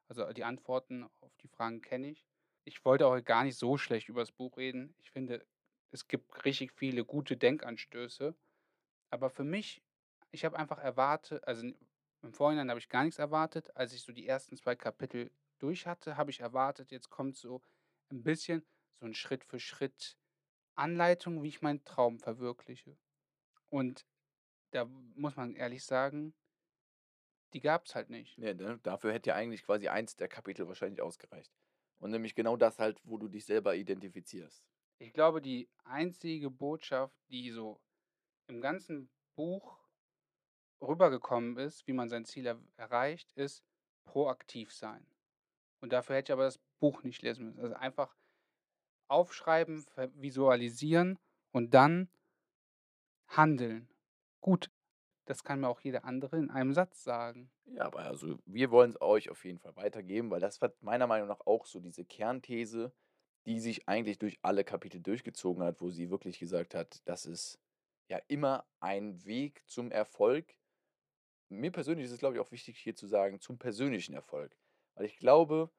Also, 0.08 0.32
die 0.32 0.44
Antworten 0.44 1.04
auf 1.20 1.36
die 1.38 1.48
Fragen 1.48 1.82
kenne 1.82 2.10
ich. 2.10 2.26
Ich 2.64 2.84
wollte 2.84 3.06
auch 3.06 3.22
gar 3.24 3.44
nicht 3.44 3.56
so 3.58 3.78
schlecht 3.78 4.08
übers 4.08 4.32
Buch 4.32 4.56
reden. 4.58 4.94
Ich 4.98 5.10
finde, 5.12 5.46
es 5.92 6.08
gibt 6.08 6.44
richtig 6.44 6.72
viele 6.72 7.04
gute 7.04 7.36
Denkanstöße. 7.36 8.36
Aber 9.10 9.30
für 9.30 9.44
mich 9.44 9.82
ich 10.32 10.44
habe 10.44 10.58
einfach 10.58 10.78
erwarte 10.78 11.46
also, 11.46 11.66
im 12.22 12.32
Vorhinein 12.34 12.70
habe 12.70 12.80
ich 12.80 12.88
gar 12.90 13.04
nix 13.04 13.18
erwartet. 13.18 13.76
Als 13.76 13.92
ich 13.94 14.02
so 14.02 14.12
die 14.12 14.26
ersten 14.28 14.56
2 14.56 14.76
Kapitel 14.76 15.32
durch 15.60 15.86
hatte, 15.86 16.16
habe 16.16 16.30
ich 16.30 16.40
erwartet, 16.40 16.90
jetzt 16.92 17.10
kommt 17.10 17.36
so 17.36 17.62
'n 18.12 18.22
bisschen 18.24 18.66
so 19.00 19.06
'n 19.06 19.14
Schritt 19.14 19.44
für 19.44 19.60
Schritt 19.60 20.18
Anleitung, 20.76 21.42
wie 21.44 21.48
ich 21.48 21.62
meinen 21.62 21.84
Traum 21.84 22.18
verwirkliche. 22.20 22.98
Und 23.70 24.04
da 24.72 24.84
muss 25.14 25.36
man 25.36 25.54
ehrlich 25.54 25.84
sagen 25.84 26.34
die 27.52 27.60
gab's 27.60 27.94
halt 27.94 28.10
nicht. 28.10 28.38
Ja, 28.38 28.54
ne, 28.54 28.78
dafür 28.82 29.12
hätte 29.12 29.30
ja 29.30 29.36
eigentlich 29.36 29.62
quasi 29.62 29.88
eins 29.88 30.16
der 30.16 30.28
Kapitel 30.28 30.68
wahrscheinlich 30.68 31.02
ausgereicht. 31.02 31.52
Und 31.98 32.10
nämlich 32.10 32.34
genau 32.34 32.56
das 32.56 32.78
halt, 32.78 33.00
wo 33.04 33.18
du 33.18 33.28
dich 33.28 33.44
selber 33.44 33.74
identifizierst. 33.74 34.64
Ich 34.98 35.12
glaube, 35.12 35.42
die 35.42 35.68
einzige 35.84 36.50
Botschaft, 36.50 37.14
die 37.30 37.50
so 37.50 37.80
im 38.46 38.60
ganzen 38.60 39.10
Buch 39.34 39.78
rübergekommen 40.80 41.56
ist, 41.58 41.86
wie 41.86 41.92
man 41.92 42.08
sein 42.08 42.24
Ziel 42.24 42.46
er 42.46 42.60
erreicht, 42.76 43.32
ist 43.32 43.64
proaktiv 44.04 44.72
sein. 44.72 45.06
Und 45.80 45.92
dafür 45.92 46.16
hätte 46.16 46.30
ich 46.30 46.34
aber 46.34 46.44
das 46.44 46.58
Buch 46.78 47.02
nicht 47.02 47.22
lesen 47.22 47.46
müssen. 47.46 47.60
Also, 47.60 47.74
einfach 47.74 48.16
aufschreiben, 49.08 49.84
visualisieren 50.14 51.18
und 51.52 51.74
dann 51.74 52.08
handeln. 53.30 53.88
Gut, 54.40 54.70
das 55.26 55.44
kann 55.44 55.60
mir 55.60 55.68
auch 55.68 55.80
jeder 55.80 56.04
andere 56.04 56.38
in 56.38 56.50
einem 56.50 56.72
Satz 56.72 57.04
sagen. 57.04 57.50
Ja, 57.66 57.84
aber 57.84 58.00
also, 58.00 58.38
wir 58.46 58.70
wollen's 58.70 59.00
euch 59.00 59.30
auf 59.30 59.44
jeden 59.44 59.58
Fall 59.58 59.76
weitergeben, 59.76 60.30
weil 60.30 60.40
das 60.40 60.60
war 60.60 60.72
meiner 60.80 61.06
Meinung 61.06 61.28
nach 61.28 61.40
auch 61.46 61.66
so 61.66 61.80
diese 61.80 62.04
Kernthese, 62.04 62.92
die 63.46 63.60
sich 63.60 63.88
eigentlich 63.88 64.18
durch 64.18 64.38
alle 64.42 64.64
Kapitel 64.64 65.00
durchgezogen 65.00 65.62
hat, 65.62 65.80
wo 65.80 65.90
sie 65.90 66.10
wirklich 66.10 66.38
gesagt 66.38 66.74
hat, 66.74 67.00
das 67.06 67.26
ist 67.26 67.60
ja 68.08 68.20
immer 68.28 68.66
ein 68.80 69.24
Weg 69.24 69.62
zum 69.68 69.90
Erfolg. 69.92 70.56
Mir 71.48 71.70
persönlich 71.70 72.06
ist 72.06 72.12
es, 72.12 72.18
glaube 72.18 72.34
ich, 72.36 72.40
auch 72.40 72.52
wichtig, 72.52 72.78
hier 72.78 72.96
zu 72.96 73.06
sagen, 73.06 73.40
zum 73.40 73.58
persönlichen 73.58 74.14
Erfolg. 74.14 74.56
Weil 74.94 75.06
ich 75.06 75.18
glaube 75.18 75.70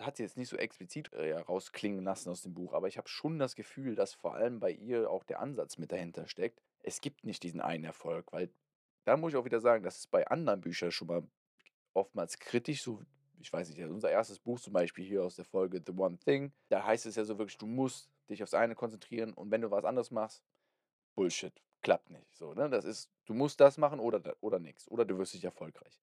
hat 0.00 0.16
sie 0.16 0.22
jetzt 0.22 0.36
nicht 0.36 0.48
so 0.48 0.56
explizit, 0.56 1.12
äh, 1.12 1.34
rausklingen 1.34 2.04
lassen 2.04 2.30
aus 2.30 2.42
dem 2.42 2.54
Buch, 2.54 2.72
aber 2.74 2.88
ich 2.88 2.98
habe 2.98 3.08
schon 3.08 3.38
das 3.38 3.56
Gefühl, 3.56 3.94
dass 3.94 4.14
vor 4.14 4.34
allem 4.34 4.60
bei 4.60 4.70
ihr 4.72 5.10
auch 5.10 5.24
der 5.24 5.40
Ansatz 5.40 5.78
mit 5.78 5.92
dahinter 5.92 6.26
steckt. 6.28 6.62
Es 6.80 7.00
gibt 7.00 7.24
nicht 7.24 7.42
diesen 7.42 7.60
einen 7.60 7.84
Erfolg, 7.84 8.32
weil 8.32 8.52
da 9.04 9.16
muss 9.16 9.32
ich 9.32 9.36
auch 9.38 9.44
wieder 9.44 9.60
sagen, 9.60 9.84
das 9.84 9.98
ist 9.98 10.10
bei 10.10 10.26
anderen 10.28 10.60
Büchern 10.60 10.92
schon 10.92 11.08
mal 11.08 11.22
oftmals 11.94 12.38
kritisch, 12.38 12.82
so 12.82 13.02
ich 13.40 13.52
weiß 13.52 13.68
nicht, 13.70 13.82
unser 13.84 14.10
1. 14.10 14.40
Buch 14.40 14.60
zum 14.60 14.72
Beispiel 14.74 15.04
hier 15.04 15.24
aus 15.24 15.36
der 15.36 15.44
Folge 15.46 15.82
„The 15.86 15.92
One 15.96 16.18
Thing“, 16.18 16.52
da 16.70 16.84
heißt 16.86 17.06
es 17.06 17.16
ja 17.16 17.24
so 17.24 17.38
wirklich, 17.38 17.58
du 17.58 17.66
musst 17.66 18.10
dich 18.30 18.42
aufs 18.42 18.54
eine 18.54 18.74
konzentrieren 18.76 19.32
und 19.34 19.50
wenn 19.50 19.62
du 19.62 19.70
was 19.70 19.84
anderes 19.84 20.10
machst, 20.12 20.44
Bullshit, 21.16 21.62
klappt 21.82 22.10
nicht 22.10 22.34
so, 22.36 22.54
ne? 22.54 22.70
Das 22.70 22.84
ist 22.86 23.10
du 23.26 23.34
musst 23.34 23.60
das 23.60 23.78
machen 23.78 24.00
oder 24.00 24.36
oder 24.40 24.58
nix 24.60 24.88
oder 24.88 25.04
du 25.06 25.18
wirst 25.18 25.34
nicht 25.34 25.44
erfolgreich. 25.44 26.00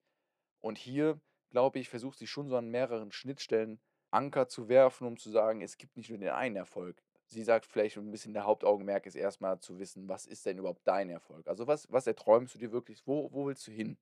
Und 0.60 0.78
hier, 0.78 1.20
glaube 1.50 1.78
ich, 1.78 1.88
versucht 1.88 2.18
sie 2.18 2.26
schon 2.26 2.48
so 2.48 2.56
an 2.56 2.68
mehreren 2.70 3.12
Schnittstellen 3.12 3.80
Anker 4.10 4.48
zu 4.48 4.68
werfen, 4.68 5.06
um 5.06 5.16
zu 5.18 5.30
sagen: 5.30 5.62
„Es 5.62 5.76
gibt 5.78 5.96
nicht 5.96 6.10
nur 6.10 6.18
den 6.18 6.30
einen 6.30 6.56
Erfolg, 6.56 7.02
sie 7.26 7.42
sagt 7.44 7.66
vielleicht 7.66 7.96
ein 7.98 8.10
bisschen 8.10 8.34
der 8.34 8.44
Hauptaugenmerk 8.44 9.06
ist 9.06 9.14
erstmal 9.16 9.60
zu 9.60 9.78
wissen, 9.78 10.08
was 10.08 10.26
ist 10.26 10.46
denn 10.46 10.58
überhaupt 10.58 10.86
dein 10.86 11.10
Erfolg? 11.10 11.46
Also 11.48 11.66
was, 11.66 11.90
was 11.92 12.06
erträumst 12.06 12.54
du 12.54 12.58
dir 12.58 12.72
wirklich? 12.72 13.06
Wo, 13.06 13.32
wo 13.32 13.46
willst 13.46 13.66
du 13.66 13.72
hin? 13.72 13.98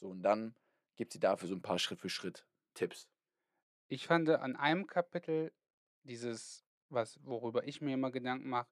So, 0.00 0.08
und 0.10 0.22
dann 0.22 0.56
gibt 0.96 1.12
sie 1.12 1.20
dafür 1.20 1.48
so 1.48 1.54
ein 1.56 1.62
paar 1.62 1.78
Schritt 1.80 2.00
für 2.00 2.10
Schritt 2.10 2.46
Tipps. 2.74 3.08
Ich 3.88 4.06
fand 4.06 4.28
an 4.30 4.56
einem 4.56 4.86
Kapitel 4.86 5.52
dieses, 6.02 6.64
was 6.88 7.22
worüber 7.24 7.66
ich 7.66 7.80
mir 7.80 7.94
immer 7.94 8.10
Gedanken 8.10 8.48
mache 8.48 8.68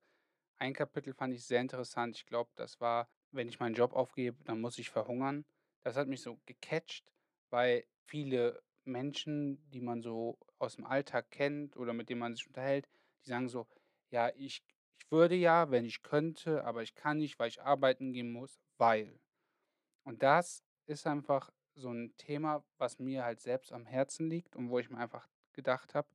ein 0.58 0.74
Kapitel 0.74 1.14
fand 1.14 1.34
ich 1.34 1.44
sehr 1.46 1.60
interessant. 1.60 2.16
Ich 2.16 2.26
glaube, 2.26 2.50
das 2.56 2.80
war: 2.80 3.10
„Wenn 3.32 3.48
ich 3.48 3.60
meinen 3.60 3.74
Job 3.74 3.94
aufgebe, 3.94 4.44
dann 4.44 4.60
muss 4.60 4.78
ich 4.78 4.90
verhungern.“ 4.90 5.46
Das 5.84 5.96
hat 5.96 6.08
mich 6.08 6.22
so 6.22 6.40
gecatcht, 6.46 7.12
weil 7.50 7.84
viele 8.06 8.62
Menschen, 8.84 9.68
die 9.70 9.80
man 9.80 10.02
so 10.02 10.38
aus 10.58 10.76
dem 10.76 10.86
Alltag 10.86 11.30
kennt 11.30 11.76
oder 11.76 11.92
mit 11.92 12.08
denen 12.08 12.20
man 12.20 12.34
sich 12.34 12.46
unterhält, 12.46 12.88
die 13.24 13.30
sagen 13.30 13.48
so: 13.48 13.66
„Ja, 14.10 14.30
ich 14.36 14.62
ich 14.98 15.10
würde 15.12 15.34
ja, 15.36 15.70
wenn 15.70 15.84
ich 15.84 16.02
könnte, 16.02 16.64
aber 16.64 16.82
ich 16.82 16.94
kann 16.94 17.18
nicht, 17.18 17.38
weil 17.38 17.48
ich 17.48 17.62
arbeiten 17.62 18.12
gehen 18.12 18.30
muss, 18.32 18.60
weil.“ 18.78 19.20
Und 20.04 20.22
das 20.22 20.62
ist 20.86 21.06
einfach 21.06 21.50
so 21.74 21.90
ein 21.92 22.14
Thema, 22.16 22.64
was 22.78 22.98
mir 22.98 23.24
halt 23.24 23.40
selbst 23.40 23.72
am 23.72 23.86
Herzen 23.86 24.28
liegt 24.28 24.56
und 24.56 24.70
wo 24.70 24.78
ich 24.78 24.88
mir 24.90 24.98
einfach 24.98 25.28
gedacht 25.52 25.94
habe, 25.94 26.08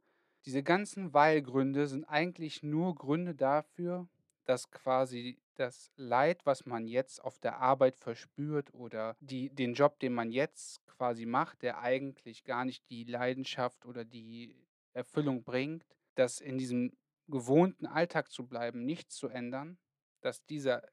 diese 0.46 0.64
ganzen 0.64 1.14
Weil-Gründe 1.14 1.88
sind 1.88 2.06
eigentlich 2.06 2.64
nur 2.64 2.96
Gründe 2.96 3.36
dafür, 3.36 4.10
dass 4.46 4.72
quasi 4.72 5.40
das 5.62 5.92
Leid, 5.96 6.46
was 6.46 6.66
man 6.66 6.88
jetzt 6.88 7.24
auf 7.24 7.40
der 7.40 7.60
Arbeit 7.60 7.98
verspürt 8.00 8.74
oder 8.74 9.16
die 9.20 9.50
den 9.54 9.76
Job, 9.76 10.00
den 10.00 10.14
man 10.14 10.32
jetzt 10.32 10.86
quasi 10.88 11.26
macht, 11.28 11.62
der 11.62 11.80
eigentlich 11.80 12.44
gar 12.44 12.66
nicht 12.66 12.90
die 12.90 13.04
Leidenschaft 13.06 13.86
oder 13.86 14.04
die 14.04 14.68
Erfüllung 14.94 15.44
bringt, 15.44 15.86
dass 16.16 16.42
in 16.42 16.58
diesem 16.58 16.98
gewohnten 17.28 17.86
Alltag 17.86 18.32
zu 18.32 18.48
bleiben, 18.48 18.84
nichts 18.86 19.16
zu 19.16 19.30
ändern, 19.30 19.78
dass 20.22 20.46
dieser 20.46 20.84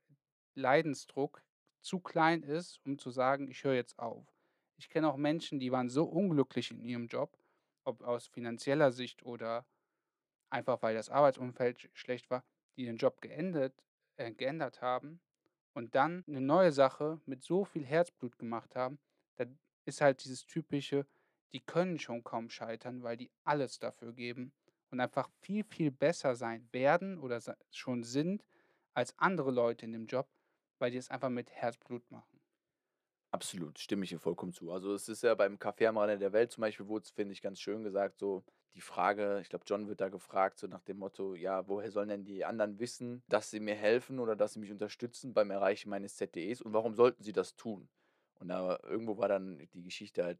Leidensdruck 0.54 1.42
zu 1.80 2.00
klein 2.00 2.42
ist, 2.42 2.80
um 2.84 2.98
zu 2.98 3.10
sagen: 3.10 3.48
„Ich 3.50 3.64
höre 3.64 3.74
jetzt 3.74 3.98
auf.“ 3.98 4.26
Ich 4.76 4.90
kenne 4.90 5.10
auch 5.10 5.16
Menschen, 5.16 5.58
die 5.60 5.72
waren 5.72 5.88
so 5.88 6.04
unglücklich 6.04 6.70
in 6.70 6.84
ihrem 6.84 7.06
Job, 7.08 7.38
ob 7.84 8.02
aus 8.02 8.26
finanzieller 8.28 8.92
Sicht 8.92 9.22
oder 9.24 9.66
einfach 10.50 10.82
weil 10.82 10.94
das 10.94 11.10
Arbeitsumfeld 11.10 11.80
sch 11.80 11.88
schlecht 11.94 12.30
war, 12.30 12.44
die 12.76 12.84
den 12.84 12.96
Job 12.96 13.20
geendet 13.20 13.74
äh, 14.18 14.32
geändert 14.32 14.82
haben 14.82 15.20
und 15.72 15.94
dann 15.94 16.24
eine 16.26 16.40
neue 16.40 16.72
Sache 16.72 17.20
mit 17.24 17.42
so 17.42 17.64
viel 17.64 17.84
Herzblut 17.84 18.38
gemacht 18.38 18.76
haben, 18.76 18.98
da 19.36 19.46
ist 19.84 20.00
halt 20.00 20.24
dieses 20.24 20.44
typische, 20.44 21.06
die 21.52 21.60
können 21.60 21.98
schon 21.98 22.22
kaum 22.24 22.50
scheitern, 22.50 23.02
weil 23.02 23.16
die 23.16 23.30
alles 23.44 23.78
dafür 23.78 24.12
geben 24.12 24.52
und 24.90 25.00
einfach 25.00 25.30
viel, 25.40 25.64
viel 25.64 25.90
besser 25.90 26.34
sein 26.34 26.68
werden 26.72 27.18
oder 27.18 27.40
schon 27.70 28.02
sind 28.02 28.44
als 28.92 29.18
andere 29.18 29.50
Leute 29.50 29.86
in 29.86 29.92
dem 29.92 30.06
Job, 30.06 30.28
weil 30.78 30.90
die 30.90 30.98
es 30.98 31.10
einfach 31.10 31.30
mit 31.30 31.50
Herzblut 31.50 32.10
machen. 32.10 32.37
Absolut, 33.32 33.78
stimme 33.78 34.04
ich 34.04 34.10
dir 34.10 34.18
vollkommen 34.18 34.52
zu. 34.54 34.72
Also, 34.72 34.94
es 34.94 35.08
ist 35.08 35.22
ja 35.22 35.34
beim 35.34 35.56
Café 35.56 35.86
am 35.88 35.98
Rande 35.98 36.18
der 36.18 36.32
Welt 36.32 36.50
zum 36.50 36.62
Beispiel 36.62 36.86
wurde 36.88 37.02
es, 37.04 37.10
finde 37.10 37.32
ich, 37.34 37.42
ganz 37.42 37.60
schön 37.60 37.84
gesagt, 37.84 38.18
so 38.18 38.42
die 38.74 38.80
Frage 38.80 39.40
ich 39.42 39.48
glaube, 39.50 39.64
John 39.66 39.86
wird 39.88 40.00
da 40.00 40.08
gefragt, 40.08 40.58
so 40.58 40.66
nach 40.66 40.80
dem 40.82 40.96
Motto: 40.98 41.34
„Ja, 41.34 41.68
woher 41.68 41.90
sollen 41.90 42.08
denn 42.08 42.24
die 42.24 42.44
anderen 42.46 42.78
wissen, 42.78 43.22
dass 43.28 43.50
sie 43.50 43.60
mir 43.60 43.74
helfen 43.74 44.18
oder 44.18 44.34
dass 44.34 44.54
sie 44.54 44.60
mich 44.60 44.72
unterstützen 44.72 45.34
beim 45.34 45.50
Erreichen 45.50 45.90
meines 45.90 46.16
ZDEs 46.16 46.62
und 46.62 46.72
warum 46.72 46.94
sollten 46.94 47.22
sie 47.22 47.32
das 47.32 47.54
tun?“ 47.56 47.90
Und 48.40 48.48
da 48.48 48.78
irgendwo 48.82 49.18
war 49.18 49.28
dann 49.28 49.58
die 49.74 49.82
Geschichte 49.82 50.24
halt 50.24 50.38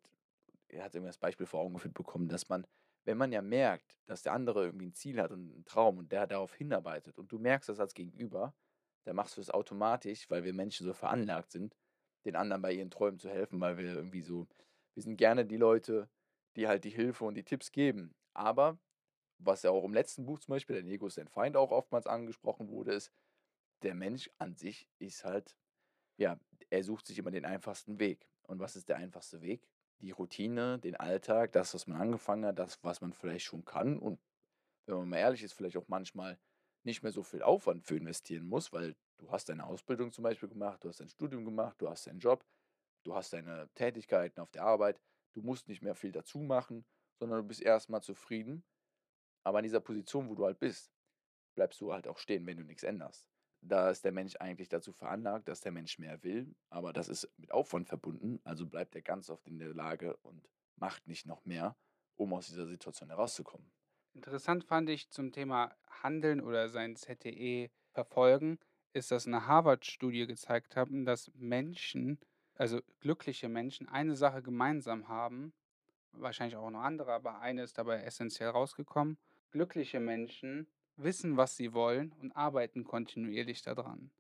er 0.68 0.85
hat 0.85 0.95
irgendwie 0.95 1.09
das 1.09 1.18
Beispiel 1.18 1.47
vor 1.47 1.61
Augen 1.61 1.75
geführt 1.75 1.95
bekommen, 1.95 2.28
dass 2.28 2.49
man 2.49 2.66
wenn 3.04 3.16
man 3.18 3.33
ja 3.33 3.40
merkt, 3.40 3.99
dass 4.07 4.23
der 4.23 4.35
andere 4.35 4.66
irgendwie 4.66 4.87
ein 4.87 4.92
Ziel 4.95 5.21
hat 5.21 5.30
und 5.33 5.50
einen 5.54 5.64
Traum 5.64 5.97
und 5.99 6.12
der 6.12 6.26
darauf 6.26 6.54
hinarbeitet 6.54 7.16
und 7.18 7.33
du 7.33 7.38
merkst 7.38 7.68
das 7.71 7.80
als 7.80 7.95
Gegenüber, 7.95 8.54
dann 9.04 9.16
machst 9.16 9.37
du 9.38 9.40
es 9.40 9.50
automatisch, 9.50 10.28
weil 10.30 10.45
wir 10.45 10.52
Menschen 10.52 10.84
so 10.86 10.93
veranlagt 10.93 11.50
sind 11.52 11.75
den 12.25 12.37
anderen 12.37 12.63
bei 12.63 12.73
ihren 12.73 12.91
Träumen 12.91 13.19
zu 13.19 13.28
helfen, 13.31 13.61
weil 13.61 13.78
wir 13.78 13.95
irgendwie 13.95 14.23
so 14.23 14.49
wir 14.95 15.02
sind 15.04 15.17
gerne 15.17 15.47
die 15.47 15.57
Leute, 15.57 16.11
die 16.57 16.67
halt 16.69 16.85
die 16.85 16.91
Hilfe 16.91 17.25
und 17.25 17.35
die 17.37 17.45
Tipps 17.45 17.71
geben. 17.73 18.17
Aber 18.35 18.78
was 19.39 19.63
ja 19.63 19.71
auch 19.71 19.85
im 19.85 19.95
letzten 19.95 20.26
Buch 20.26 20.41
zum 20.41 20.52
Beispiel, 20.54 20.76
„Dein 20.76 20.89
Ego 20.89 21.07
ist 21.09 21.19
dein 21.19 21.28
Feind“ 21.28 21.57
auch 21.57 21.71
oftmals 21.73 22.07
angesprochen 22.07 22.71
wurde, 22.71 22.93
ist, 22.95 23.13
der 23.83 23.95
Mensch 23.95 24.31
an 24.39 24.57
sich 24.57 24.89
ist 24.99 25.25
halt 25.25 25.57
ja, 26.19 26.39
er 26.71 26.85
sucht 26.85 27.07
sich 27.07 27.19
immer 27.19 27.31
den 27.31 27.45
einfachsten 27.45 27.99
Weg. 28.00 28.31
Und 28.43 28.61
was 28.61 28.76
ist 28.76 28.89
der 28.89 28.97
einfachste 28.99 29.41
Weg? 29.43 29.69
Die 30.00 30.13
Routine, 30.13 30.78
den 30.78 30.97
Alltag, 30.97 31.52
das, 31.52 31.75
was 31.75 31.87
man 31.87 32.00
angefangen 32.00 32.47
hat, 32.47 32.59
das, 32.59 32.78
was 32.85 33.00
man 33.00 33.13
vielleicht 33.13 33.47
schon 33.47 33.65
kann 33.65 33.99
und 33.99 34.21
wenn 34.87 34.97
man 34.97 35.09
mal 35.11 35.19
ehrlich 35.19 35.43
ist, 35.45 35.54
vielleicht 35.54 35.76
auch 35.76 35.89
manchmal 35.89 36.39
nicht 36.85 37.02
mehr 37.02 37.13
so 37.13 37.23
viel 37.23 37.43
Aufwand 37.43 37.85
für 37.85 37.97
investieren 37.97 38.47
muss, 38.47 38.73
weil 38.73 38.97
du 39.19 39.31
hast 39.31 39.49
deine 39.49 39.67
Ausbildung 39.67 40.13
zum 40.13 40.25
Beispiel 40.25 40.49
gemacht, 40.49 40.83
du 40.83 40.89
hast 40.89 41.00
dein 41.00 41.09
Studium 41.09 41.45
gemacht, 41.45 41.81
du 41.81 41.89
hast 41.89 42.07
deinen 42.07 42.21
Job, 42.21 42.45
du 43.04 43.15
hast 43.15 43.33
deine 43.33 43.69
Tätigkeiten 43.75 44.41
auf 44.41 44.50
der 44.50 44.65
Arbeit, 44.65 45.00
du 45.35 45.43
musst 45.43 45.69
nicht 45.69 45.83
mehr 45.83 45.95
viel 45.95 46.13
dazu 46.13 46.39
machen, 46.39 46.85
sondern 47.19 47.43
du 47.43 47.49
bist 47.49 47.61
erstmal 47.61 48.02
zufrieden. 48.02 48.65
Aber 49.45 49.59
in 49.59 49.65
dieser 49.65 49.81
Position, 49.81 50.28
wo 50.28 50.35
du 50.35 50.45
halt 50.45 50.59
bist, 50.59 50.93
bleibst 51.54 51.81
du 51.81 51.93
halt 51.93 52.07
auch 52.07 52.19
stehen, 52.19 52.47
wenn 52.47 52.57
du 52.57 52.65
nichts 52.65 52.83
änderst. 52.83 53.26
Da 53.61 53.91
ist 53.91 54.04
der 54.04 54.13
Mensch 54.13 54.37
eigentlich 54.37 54.69
dazu 54.69 54.93
veranlagt, 54.93 55.49
dass 55.49 55.61
der 55.61 55.73
Mensch 55.73 55.99
mehr 55.99 56.23
will, 56.23 56.54
aber 56.71 56.93
das 56.93 57.09
ist 57.09 57.28
mit 57.39 57.50
Aufwand 57.50 57.89
verbunden, 57.89 58.41
also 58.45 58.67
bleibt 58.67 58.95
er 58.95 59.02
ganz 59.02 59.31
oft 59.31 59.49
in 59.49 59.59
der 59.59 59.75
Lage 59.75 60.17
und 60.19 60.49
macht 60.76 61.09
nicht 61.09 61.26
noch 61.26 61.45
mehr, 61.45 61.76
um 62.17 62.33
aus 62.35 62.47
dieser 62.47 62.67
Situation 62.67 63.09
herauszukommen. 63.09 63.69
Interessant 64.15 64.65
fand 64.65 64.89
ich 64.91 65.11
zum 65.11 65.33
Thema 65.33 65.76
Handeln 65.89 66.41
oder 66.41 66.69
sein 66.69 66.95
ZTE 66.95 67.71
verfolgen, 67.93 68.61
ist, 68.92 69.10
dass 69.10 69.26
eine 69.26 69.46
Harvard-Studie 69.46 70.26
gezeigt 70.26 70.76
haben, 70.76 71.04
dass 71.04 71.30
Menschen, 71.34 72.18
also 72.56 72.80
glückliche 73.00 73.48
Menschen, 73.48 73.88
eine 73.88 74.16
Sache 74.16 74.42
gemeinsam 74.42 75.08
haben, 75.08 75.52
wahrscheinlich 76.12 76.56
auch 76.56 76.70
noch 76.70 76.82
andere, 76.82 77.12
aber 77.12 77.40
eine 77.40 77.62
ist 77.62 77.78
dabei 77.78 78.02
essentiell 78.02 78.50
rausgekommen. 78.50 79.18
Glückliche 79.50 80.00
Menschen 80.00 80.66
wissen, 80.96 81.36
was 81.36 81.56
sie 81.56 81.72
wollen 81.72 82.12
und 82.20 82.32
arbeiten 82.36 82.84
kontinuierlich 82.84 83.62
daran. 83.62 84.10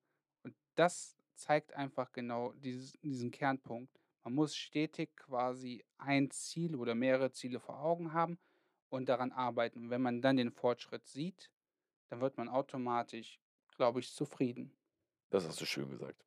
Und 0.44 0.54
das 0.76 1.16
zeigt 1.34 1.74
einfach 1.74 2.12
genau 2.12 2.52
dieses, 2.52 2.92
diesen 3.00 3.30
Kernpunkt. 3.30 3.92
Man 4.24 4.34
muss 4.34 4.56
stetig 4.56 5.16
quasi 5.16 5.84
ein 5.98 6.30
Ziel 6.30 6.76
oder 6.76 6.94
mehrere 6.94 7.32
Ziele 7.32 7.60
vor 7.60 7.80
Augen 7.80 8.12
haben 8.12 8.38
und 8.90 9.08
daran 9.08 9.32
arbeiten. 9.32 9.84
Und 9.84 9.90
wenn 9.90 10.02
man 10.02 10.20
dann 10.20 10.36
den 10.36 10.50
Fortschritt 10.50 11.06
sieht, 11.06 11.50
dann 12.08 12.20
wird 12.20 12.36
man 12.36 12.48
automatisch, 12.48 13.38
glaube 13.78 14.00
ich, 14.00 14.12
zufrieden. 14.12 14.70
Das 15.30 15.46
hast 15.46 15.60
du 15.60 15.64
schön 15.64 15.88
gesagt. 15.88 16.24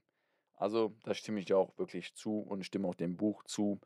Also, 0.56 0.96
da 1.04 1.14
stimme 1.14 1.40
ich 1.40 1.46
dir 1.46 1.58
auch 1.58 1.78
wirklich 1.78 2.16
zu 2.16 2.40
und 2.40 2.64
stimme 2.64 2.88
auch 2.88 2.96
dem 2.96 3.18
Buch 3.18 3.44
zu. 3.44 3.80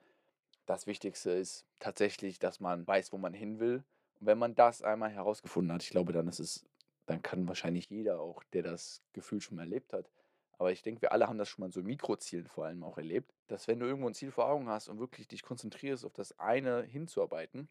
Das 0.65 0.87
Wichtigste 0.87 1.31
ist 1.31 1.65
tatsächlich, 1.79 2.39
dass 2.39 2.59
man 2.59 2.87
weiß, 2.87 3.11
wo 3.11 3.17
man 3.17 3.33
hin 3.33 3.59
will. 3.59 3.83
Und 4.19 4.27
wenn 4.27 4.37
man 4.37 4.55
das 4.55 4.81
einmal 4.81 5.09
herausgefunden 5.11 5.73
hat, 5.73 5.83
ich 5.83 5.89
glaube, 5.89 6.13
dann 6.13 6.27
ist 6.27 6.39
es, 6.39 6.65
dann 7.05 7.21
kann 7.21 7.47
wahrscheinlich 7.47 7.89
jeder 7.89 8.19
auch, 8.19 8.43
der 8.53 8.63
das 8.63 9.01
Gefühl 9.13 9.41
schon 9.41 9.57
mal 9.57 9.63
erlebt 9.63 9.93
hat. 9.93 10.09
Aber 10.57 10.71
ich 10.71 10.81
denke, 10.81 11.01
wir 11.01 11.11
alle 11.11 11.27
haben 11.27 11.37
das 11.37 11.49
schon 11.49 11.63
mal 11.63 11.71
so 11.71 11.81
Mikrozielen 11.81 12.47
vor 12.47 12.65
allem 12.65 12.83
auch 12.83 12.97
erlebt, 12.97 13.33
dass 13.47 13.67
wenn 13.67 13.79
du 13.79 13.85
irgendwo 13.85 14.07
ein 14.07 14.13
Ziel 14.13 14.31
vor 14.31 14.47
Augen 14.47 14.69
hast 14.69 14.87
und 14.87 14.99
wirklich 14.99 15.27
dich 15.27 15.43
konzentrierst, 15.43 16.05
auf 16.05 16.13
das 16.13 16.39
eine 16.39 16.83
hinzuarbeiten, 16.83 17.67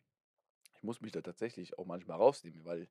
ich 0.75 0.83
muss 0.83 1.01
mich 1.01 1.13
da 1.13 1.23
tatsächlich 1.23 1.79
auch 1.79 1.87
manchmal 1.87 2.19
rausnehmen, 2.19 2.65
weil 2.65 2.89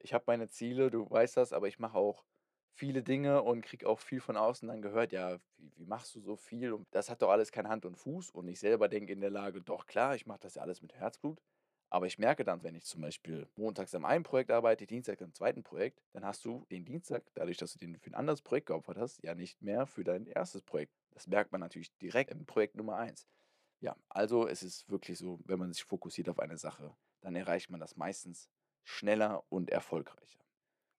ich 0.00 0.14
habe 0.14 0.24
meine 0.26 0.48
Ziele, 0.48 0.90
du 0.90 1.08
weißt 1.10 1.36
das, 1.36 1.52
aber 1.52 1.68
ich 1.68 1.78
mache 1.78 1.96
auch 1.98 2.24
viele 2.72 3.02
Dinge 3.02 3.42
und 3.42 3.62
kriege 3.62 3.88
auch 3.88 3.98
viel 3.98 4.20
von 4.20 4.36
außen 4.36 4.68
dann 4.68 4.82
gehört, 4.82 5.12
ja, 5.12 5.38
wie, 5.56 5.72
wie 5.76 5.86
machst 5.86 6.14
du 6.14 6.20
so 6.20 6.36
viel? 6.36 6.72
Und 6.72 6.86
das 6.92 7.10
hat 7.10 7.22
doch 7.22 7.30
alles 7.30 7.50
kein 7.50 7.68
Hand 7.68 7.84
und 7.84 7.96
Fuß. 7.96 8.30
Und 8.30 8.46
ich 8.48 8.60
selber 8.60 8.88
denke 8.88 9.12
in 9.12 9.20
der 9.20 9.30
Lage, 9.30 9.60
doch 9.60 9.86
klar, 9.86 10.14
ich 10.14 10.26
mache 10.26 10.40
das 10.40 10.54
ja 10.54 10.62
alles 10.62 10.80
mit 10.80 10.94
Herzblut. 10.94 11.40
Aber 11.90 12.06
ich 12.06 12.18
merke 12.18 12.44
dann, 12.44 12.62
wenn 12.62 12.74
ich 12.74 12.84
zum 12.84 13.00
Beispiel 13.00 13.48
montags 13.56 13.94
am 13.94 14.04
einen 14.04 14.22
Projekt 14.22 14.50
arbeite, 14.50 14.86
Dienstag 14.86 15.22
am 15.22 15.32
zweiten 15.32 15.62
Projekt, 15.62 16.02
dann 16.12 16.24
hast 16.24 16.44
du 16.44 16.66
den 16.70 16.84
Dienstag, 16.84 17.24
dadurch, 17.34 17.56
dass 17.56 17.72
du 17.72 17.78
den 17.78 17.98
für 17.98 18.10
ein 18.10 18.14
anderes 18.14 18.42
Projekt 18.42 18.66
geopfert 18.66 18.98
hast, 18.98 19.22
ja 19.24 19.34
nicht 19.34 19.60
mehr 19.62 19.86
für 19.86 20.04
dein 20.04 20.26
erstes 20.26 20.62
Projekt. 20.62 20.92
Das 21.12 21.26
merkt 21.26 21.50
man 21.50 21.60
natürlich 21.60 21.90
direkt 21.96 22.30
im 22.30 22.44
Projekt 22.46 22.76
Nummer 22.76 22.96
eins. 22.96 23.26
Ja, 23.80 23.96
also 24.08 24.46
es 24.46 24.62
ist 24.62 24.88
wirklich 24.90 25.18
so, 25.18 25.40
wenn 25.44 25.58
man 25.58 25.72
sich 25.72 25.84
fokussiert 25.84 26.28
auf 26.28 26.40
eine 26.40 26.58
Sache, 26.58 26.94
dann 27.22 27.34
erreicht 27.34 27.70
man 27.70 27.80
das 27.80 27.96
meistens 27.96 28.50
schneller 28.88 29.44
und 29.50 29.70
erfolgreicher. 29.70 30.40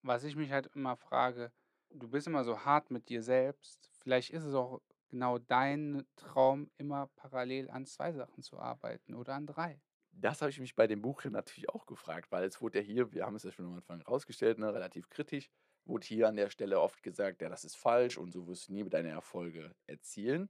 Was 0.03 0.23
ich 0.23 0.35
mich 0.35 0.51
halt 0.51 0.67
immer 0.75 0.95
frage, 0.95 1.51
du 1.89 2.07
bist 2.07 2.27
immer 2.27 2.43
so 2.43 2.63
hart 2.63 2.91
mit 2.91 3.09
dir 3.09 3.23
selbst. 3.23 3.89
Vielleicht 3.91 4.29
ist 4.29 4.43
es 4.43 4.53
auch 4.53 4.81
genau 5.09 5.39
dein 5.39 6.05
Traum, 6.15 6.69
immer 6.77 7.07
parallel 7.15 7.69
an 7.69 7.85
zwei 7.85 8.13
Sachen 8.13 8.43
zu 8.43 8.59
arbeiten 8.59 9.15
oder 9.15 9.33
an 9.33 9.47
drei. 9.47 9.81
Das 10.11 10.41
habe 10.41 10.51
ich 10.51 10.59
mich 10.59 10.75
bei 10.75 10.87
dem 10.87 11.01
Buch 11.01 11.21
hier 11.21 11.31
natürlich 11.31 11.69
auch 11.69 11.85
gefragt, 11.85 12.31
weil 12.31 12.43
es 12.43 12.61
wurde 12.61 12.79
ja 12.79 12.85
hier, 12.85 13.11
wir 13.11 13.25
haben 13.25 13.35
es 13.35 13.43
ja 13.43 13.51
schon 13.51 13.65
am 13.65 13.75
Anfang 13.75 14.01
rausgestellt, 14.01 14.59
ne, 14.59 14.73
relativ 14.73 15.09
kritisch, 15.09 15.49
wurde 15.85 16.05
hier 16.05 16.27
an 16.27 16.35
der 16.35 16.49
Stelle 16.49 16.79
oft 16.79 17.01
gesagt, 17.01 17.41
ja, 17.41 17.49
das 17.49 17.63
ist 17.63 17.75
falsch 17.75 18.17
und 18.17 18.31
so 18.31 18.47
wirst 18.47 18.69
du 18.69 18.73
nie 18.73 18.87
deine 18.87 19.09
Erfolge 19.09 19.75
erzielen. 19.87 20.49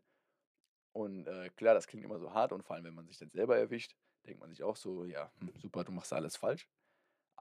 Und 0.92 1.28
äh, 1.28 1.50
klar, 1.56 1.74
das 1.74 1.88
klingt 1.88 2.04
immer 2.04 2.20
so 2.20 2.34
hart 2.34 2.52
und 2.52 2.64
vor 2.64 2.76
allem, 2.76 2.86
wenn 2.86 2.96
man 2.96 3.08
sich 3.08 3.18
dann 3.18 3.30
selber 3.30 3.58
erwischt, 3.58 3.96
denkt 4.26 4.40
man 4.42 4.50
sich 4.50 4.64
auch 4.64 4.76
so, 4.76 5.06
ja, 5.06 5.32
hm, 5.40 5.54
super, 5.56 5.84
du 5.84 5.92
machst 5.92 6.12
alles 6.14 6.36
falsch. 6.36 6.68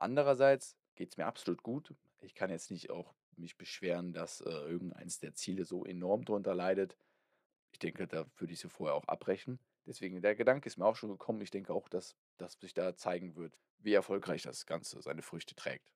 Andererseits 0.01 0.77
geht 0.95 1.11
es 1.11 1.17
mir 1.17 1.25
absolut 1.25 1.63
gut. 1.63 1.93
Ich 2.21 2.35
kann 2.35 2.49
jetzt 2.49 2.71
nicht 2.71 2.89
auch 2.89 3.13
mich 3.35 3.57
beschweren, 3.57 4.13
dass 4.13 4.41
äh, 4.41 4.49
irgendeins 4.49 5.19
der 5.19 5.33
Ziele 5.33 5.65
so 5.65 5.85
enorm 5.85 6.25
drunter 6.25 6.55
leidet. 6.55 6.97
Ich 7.71 7.79
denke, 7.79 8.07
da 8.07 8.25
würde 8.37 8.53
ich 8.53 8.59
sie 8.59 8.69
vorher 8.69 8.95
auch 8.95 9.07
abbrechen. 9.07 9.59
Deswegen, 9.85 10.21
der 10.21 10.35
Gedanke 10.35 10.67
ist 10.67 10.77
mir 10.77 10.85
auch 10.85 10.95
schon 10.95 11.09
gekommen. 11.09 11.41
Ich 11.41 11.51
denke 11.51 11.73
auch, 11.73 11.87
dass, 11.89 12.15
dass 12.37 12.53
sich 12.53 12.73
da 12.73 12.95
zeigen 12.95 13.35
wird, 13.35 13.57
wie 13.79 13.93
erfolgreich 13.93 14.43
das 14.43 14.65
Ganze 14.65 15.01
seine 15.01 15.21
Früchte 15.21 15.55
trägt. 15.55 15.93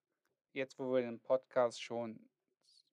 Jetzt, 0.53 0.79
wo 0.79 0.93
wir 0.93 1.01
den 1.01 1.19
Podcast 1.19 1.81
schon 1.81 2.29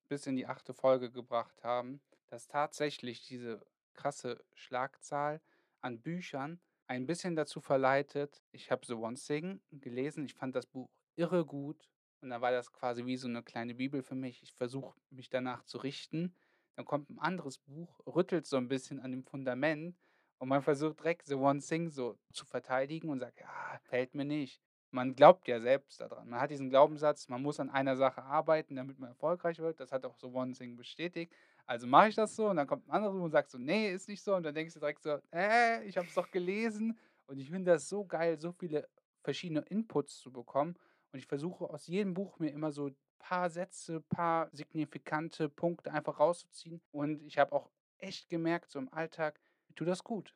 bis 0.09 0.27
in 0.27 0.37
die 0.37 0.46
achte 0.46 0.75
Folge 0.75 1.11
gebracht 1.11 1.62
haben, 1.62 2.01
dass 2.27 2.49
tatsächlich 2.49 3.27
diese 3.27 3.64
krasse 3.94 4.44
Schlagzahl 4.55 5.40
an 5.81 6.01
Büchern 6.01 6.61
ein 6.87 7.07
bisschen 7.07 7.37
dazu 7.37 7.61
verleitet. 7.61 8.42
Ich 8.51 8.70
habe 8.70 8.85
The 8.85 8.94
One 8.94 9.16
Thing 9.16 9.61
gelesen. 9.70 10.25
Ich 10.25 10.35
fand 10.35 10.57
das 10.57 10.66
Buch 10.66 10.90
irre 11.16 11.44
gut. 11.44 11.88
Und 12.20 12.31
dann 12.31 12.42
war 12.42 12.51
das 12.51 12.73
quasi 12.73 13.07
wie 13.07 13.16
so 13.16 13.29
eine 13.29 13.42
kleine 13.42 13.75
Bibel 13.75 14.03
für 14.03 14.14
mich. 14.14 14.42
Ich 14.42 14.53
versuche 14.53 14.94
mich 15.11 15.31
danach 15.31 15.64
zu 15.64 15.79
richten. 15.79 16.35
Dann 16.77 16.85
kommt 16.85 17.11
ein 17.11 17.18
anderes 17.18 17.59
Buch, 17.59 18.01
rüttelt 18.07 18.46
so 18.46 18.57
ein 18.57 18.68
bisschen 18.68 19.01
an 19.01 19.11
dem 19.11 19.25
Fundament 19.25 19.96
und 20.40 20.49
man 20.49 20.62
versucht 20.62 21.01
direkt 21.01 21.27
The 21.27 21.35
One 21.35 21.61
Thing 21.61 21.90
so 21.90 22.18
zu 22.33 22.46
verteidigen 22.46 23.11
und 23.11 23.20
sagt, 23.20 23.38
ja, 23.38 23.79
fällt 23.83 24.14
mir 24.14 24.25
nicht. 24.25 24.62
Man 24.90 25.14
glaubt 25.14 25.46
ja 25.46 25.61
selbst 25.61 26.01
daran. 26.01 26.29
Man 26.29 26.40
hat 26.40 26.51
diesen 26.51 26.70
Glaubenssatz, 26.70 27.29
man 27.29 27.42
muss 27.42 27.61
an 27.61 27.68
einer 27.68 27.94
Sache 27.96 28.23
arbeiten, 28.23 28.75
damit 28.75 28.99
man 28.99 29.11
erfolgreich 29.11 29.59
wird. 29.59 29.79
Das 29.79 29.92
hat 29.92 30.07
auch 30.07 30.16
so 30.16 30.33
One 30.33 30.53
Thing 30.53 30.77
bestätigt. 30.77 31.33
Also 31.66 31.87
mache 31.87 32.09
ich 32.09 32.14
das 32.14 32.35
so 32.35 32.49
und 32.49 32.57
dann 32.57 32.66
kommt 32.66 32.88
ein 32.88 32.90
anderes 32.90 33.20
und 33.20 33.31
sagt 33.31 33.51
so, 33.51 33.59
nee, 33.59 33.92
ist 33.92 34.09
nicht 34.09 34.23
so. 34.23 34.35
Und 34.35 34.42
dann 34.42 34.55
denkst 34.55 34.73
du 34.73 34.81
direkt 34.81 35.03
so, 35.03 35.18
äh, 35.31 35.85
ich 35.85 35.99
habe 35.99 36.09
es 36.09 36.14
doch 36.14 36.31
gelesen. 36.31 36.99
Und 37.27 37.38
ich 37.38 37.51
finde 37.51 37.73
das 37.73 37.88
so 37.88 38.07
geil, 38.07 38.40
so 38.40 38.51
viele 38.51 38.88
verschiedene 39.23 39.61
Inputs 39.61 40.18
zu 40.20 40.33
bekommen. 40.33 40.75
Und 41.12 41.18
ich 41.18 41.27
versuche 41.27 41.68
aus 41.68 41.87
jedem 41.87 42.14
Buch 42.14 42.38
mir 42.38 42.51
immer 42.51 42.73
so 42.73 42.88
ein 42.88 42.96
paar 43.18 43.51
Sätze, 43.51 44.01
paar 44.01 44.49
signifikante 44.53 45.49
Punkte 45.49 45.92
einfach 45.92 46.20
rauszuziehen. 46.20 46.81
Und 46.90 47.23
ich 47.23 47.38
habe 47.38 47.53
auch 47.53 47.70
echt 47.99 48.29
gemerkt, 48.29 48.70
so 48.70 48.79
im 48.79 48.92
Alltag, 48.92 49.40
mir 49.68 49.75
tut 49.75 49.88
das 49.88 50.05
gut. 50.05 50.35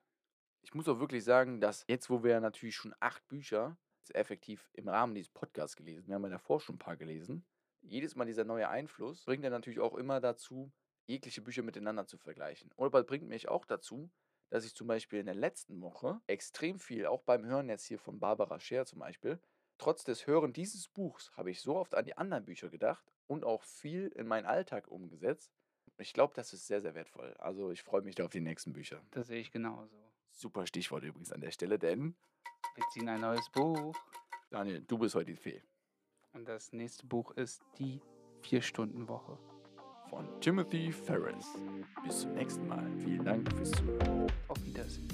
Ich 0.63 0.75
muss 0.75 0.89
auch 0.89 0.99
wirklich 0.99 1.25
sagen, 1.25 1.61
dass 1.61 1.85
jetzt, 1.89 2.09
wo 2.11 2.23
wir 2.25 2.41
natürlich 2.41 2.77
schon 2.77 2.95
acht 3.01 3.27
Bücher 3.29 3.77
effektiv 4.13 4.71
im 4.75 4.89
Rahmen 4.89 5.15
dieses 5.15 5.31
Podcasts 5.31 5.77
gelesen, 5.77 6.09
wir 6.09 6.15
haben 6.15 6.25
ja 6.25 6.31
davor 6.31 6.61
schon 6.61 6.77
ein 6.77 6.79
paar 6.79 6.97
gelesen, 6.97 7.47
jedes 7.81 8.17
Mal 8.17 8.25
dieser 8.25 8.45
neue 8.45 8.69
Einfluss 8.69 9.25
bringt 9.25 9.45
ja 9.45 9.51
natürlich 9.51 9.81
auch 9.81 9.95
immer 9.95 10.21
dazu, 10.21 10.73
jegliche 11.07 11.43
Bücher 11.43 11.63
miteinander 11.63 12.07
zu 12.07 12.17
vergleichen. 12.17 12.71
Oder 12.77 13.03
bringt 13.05 13.29
mich 13.29 13.49
auch 13.49 13.65
dazu, 13.67 14.11
dass 14.51 14.65
ich 14.65 14.75
zum 14.75 14.87
Beispiel 14.87 15.21
in 15.21 15.27
der 15.27 15.35
letzten 15.35 15.81
Woche 15.81 16.21
extrem 16.27 16.79
viel, 16.79 17.07
auch 17.07 17.23
beim 17.23 17.45
Hören 17.45 17.69
jetzt 17.69 17.85
hier 17.87 17.99
von 17.99 18.21
Barbara 18.21 18.59
Scher 18.61 18.87
zum 18.87 19.01
Beispiel, 19.01 19.39
trotz 19.85 20.03
des 20.03 20.27
Hören 20.27 20.55
dieses 20.55 20.88
Buchs 20.88 21.31
habe 21.37 21.51
ich 21.51 21.61
so 21.61 21.77
oft 21.77 21.94
an 21.94 22.07
die 22.07 22.16
anderen 22.16 22.47
Bücher 22.47 22.70
gedacht 22.70 23.05
und 23.27 23.44
auch 23.44 23.62
viel 23.62 24.07
in 24.16 24.27
meinen 24.27 24.47
Alltag 24.47 24.88
umgesetzt. 24.88 25.53
Ich 25.99 26.14
glaube, 26.14 26.33
das 26.35 26.55
ist 26.55 26.66
sehr, 26.66 26.81
sehr 26.81 26.94
wertvoll. 26.94 27.35
Also 27.38 27.70
ich 27.70 27.83
freue 27.83 28.01
mich 28.01 28.14
da 28.14 28.25
auf 28.25 28.31
die 28.31 28.40
nächsten 28.40 28.73
Bücher. 28.73 29.03
Das 29.11 29.27
sehe 29.27 29.40
ich 29.40 29.53
genauso. 29.53 29.94
Super 30.31 30.66
Stichwort 30.66 31.05
übrigens 31.05 31.33
an 31.33 31.42
der 31.42 31.51
Stelle, 31.51 31.79
denn 31.79 32.16
Wir 32.77 32.85
ziehen 32.92 33.09
ein 33.11 33.20
neues 33.20 33.51
Buch. 33.51 33.94
Daniel, 34.51 34.81
du 34.81 34.97
bist 34.97 35.14
heute 35.14 35.33
die 35.33 35.37
Fee. 35.37 35.62
Und 36.33 36.49
das 36.49 36.73
nächste 36.73 37.07
Buch 37.07 37.33
ist 37.33 37.62
Die 37.79 38.01
Vier-Stunden-Woche. 38.40 39.38
Von 40.09 40.40
Timothy 40.40 40.92
Ferris. 40.92 41.47
Bis 42.03 42.23
zum 42.23 42.33
nächsten 42.33 42.66
Mal. 42.66 42.90
Vielen 42.97 43.25
Dank 43.25 43.53
fürs 43.53 43.70
Zuhören. 43.73 44.33
Auf 44.49 44.64
Wiedersehen. 44.64 45.09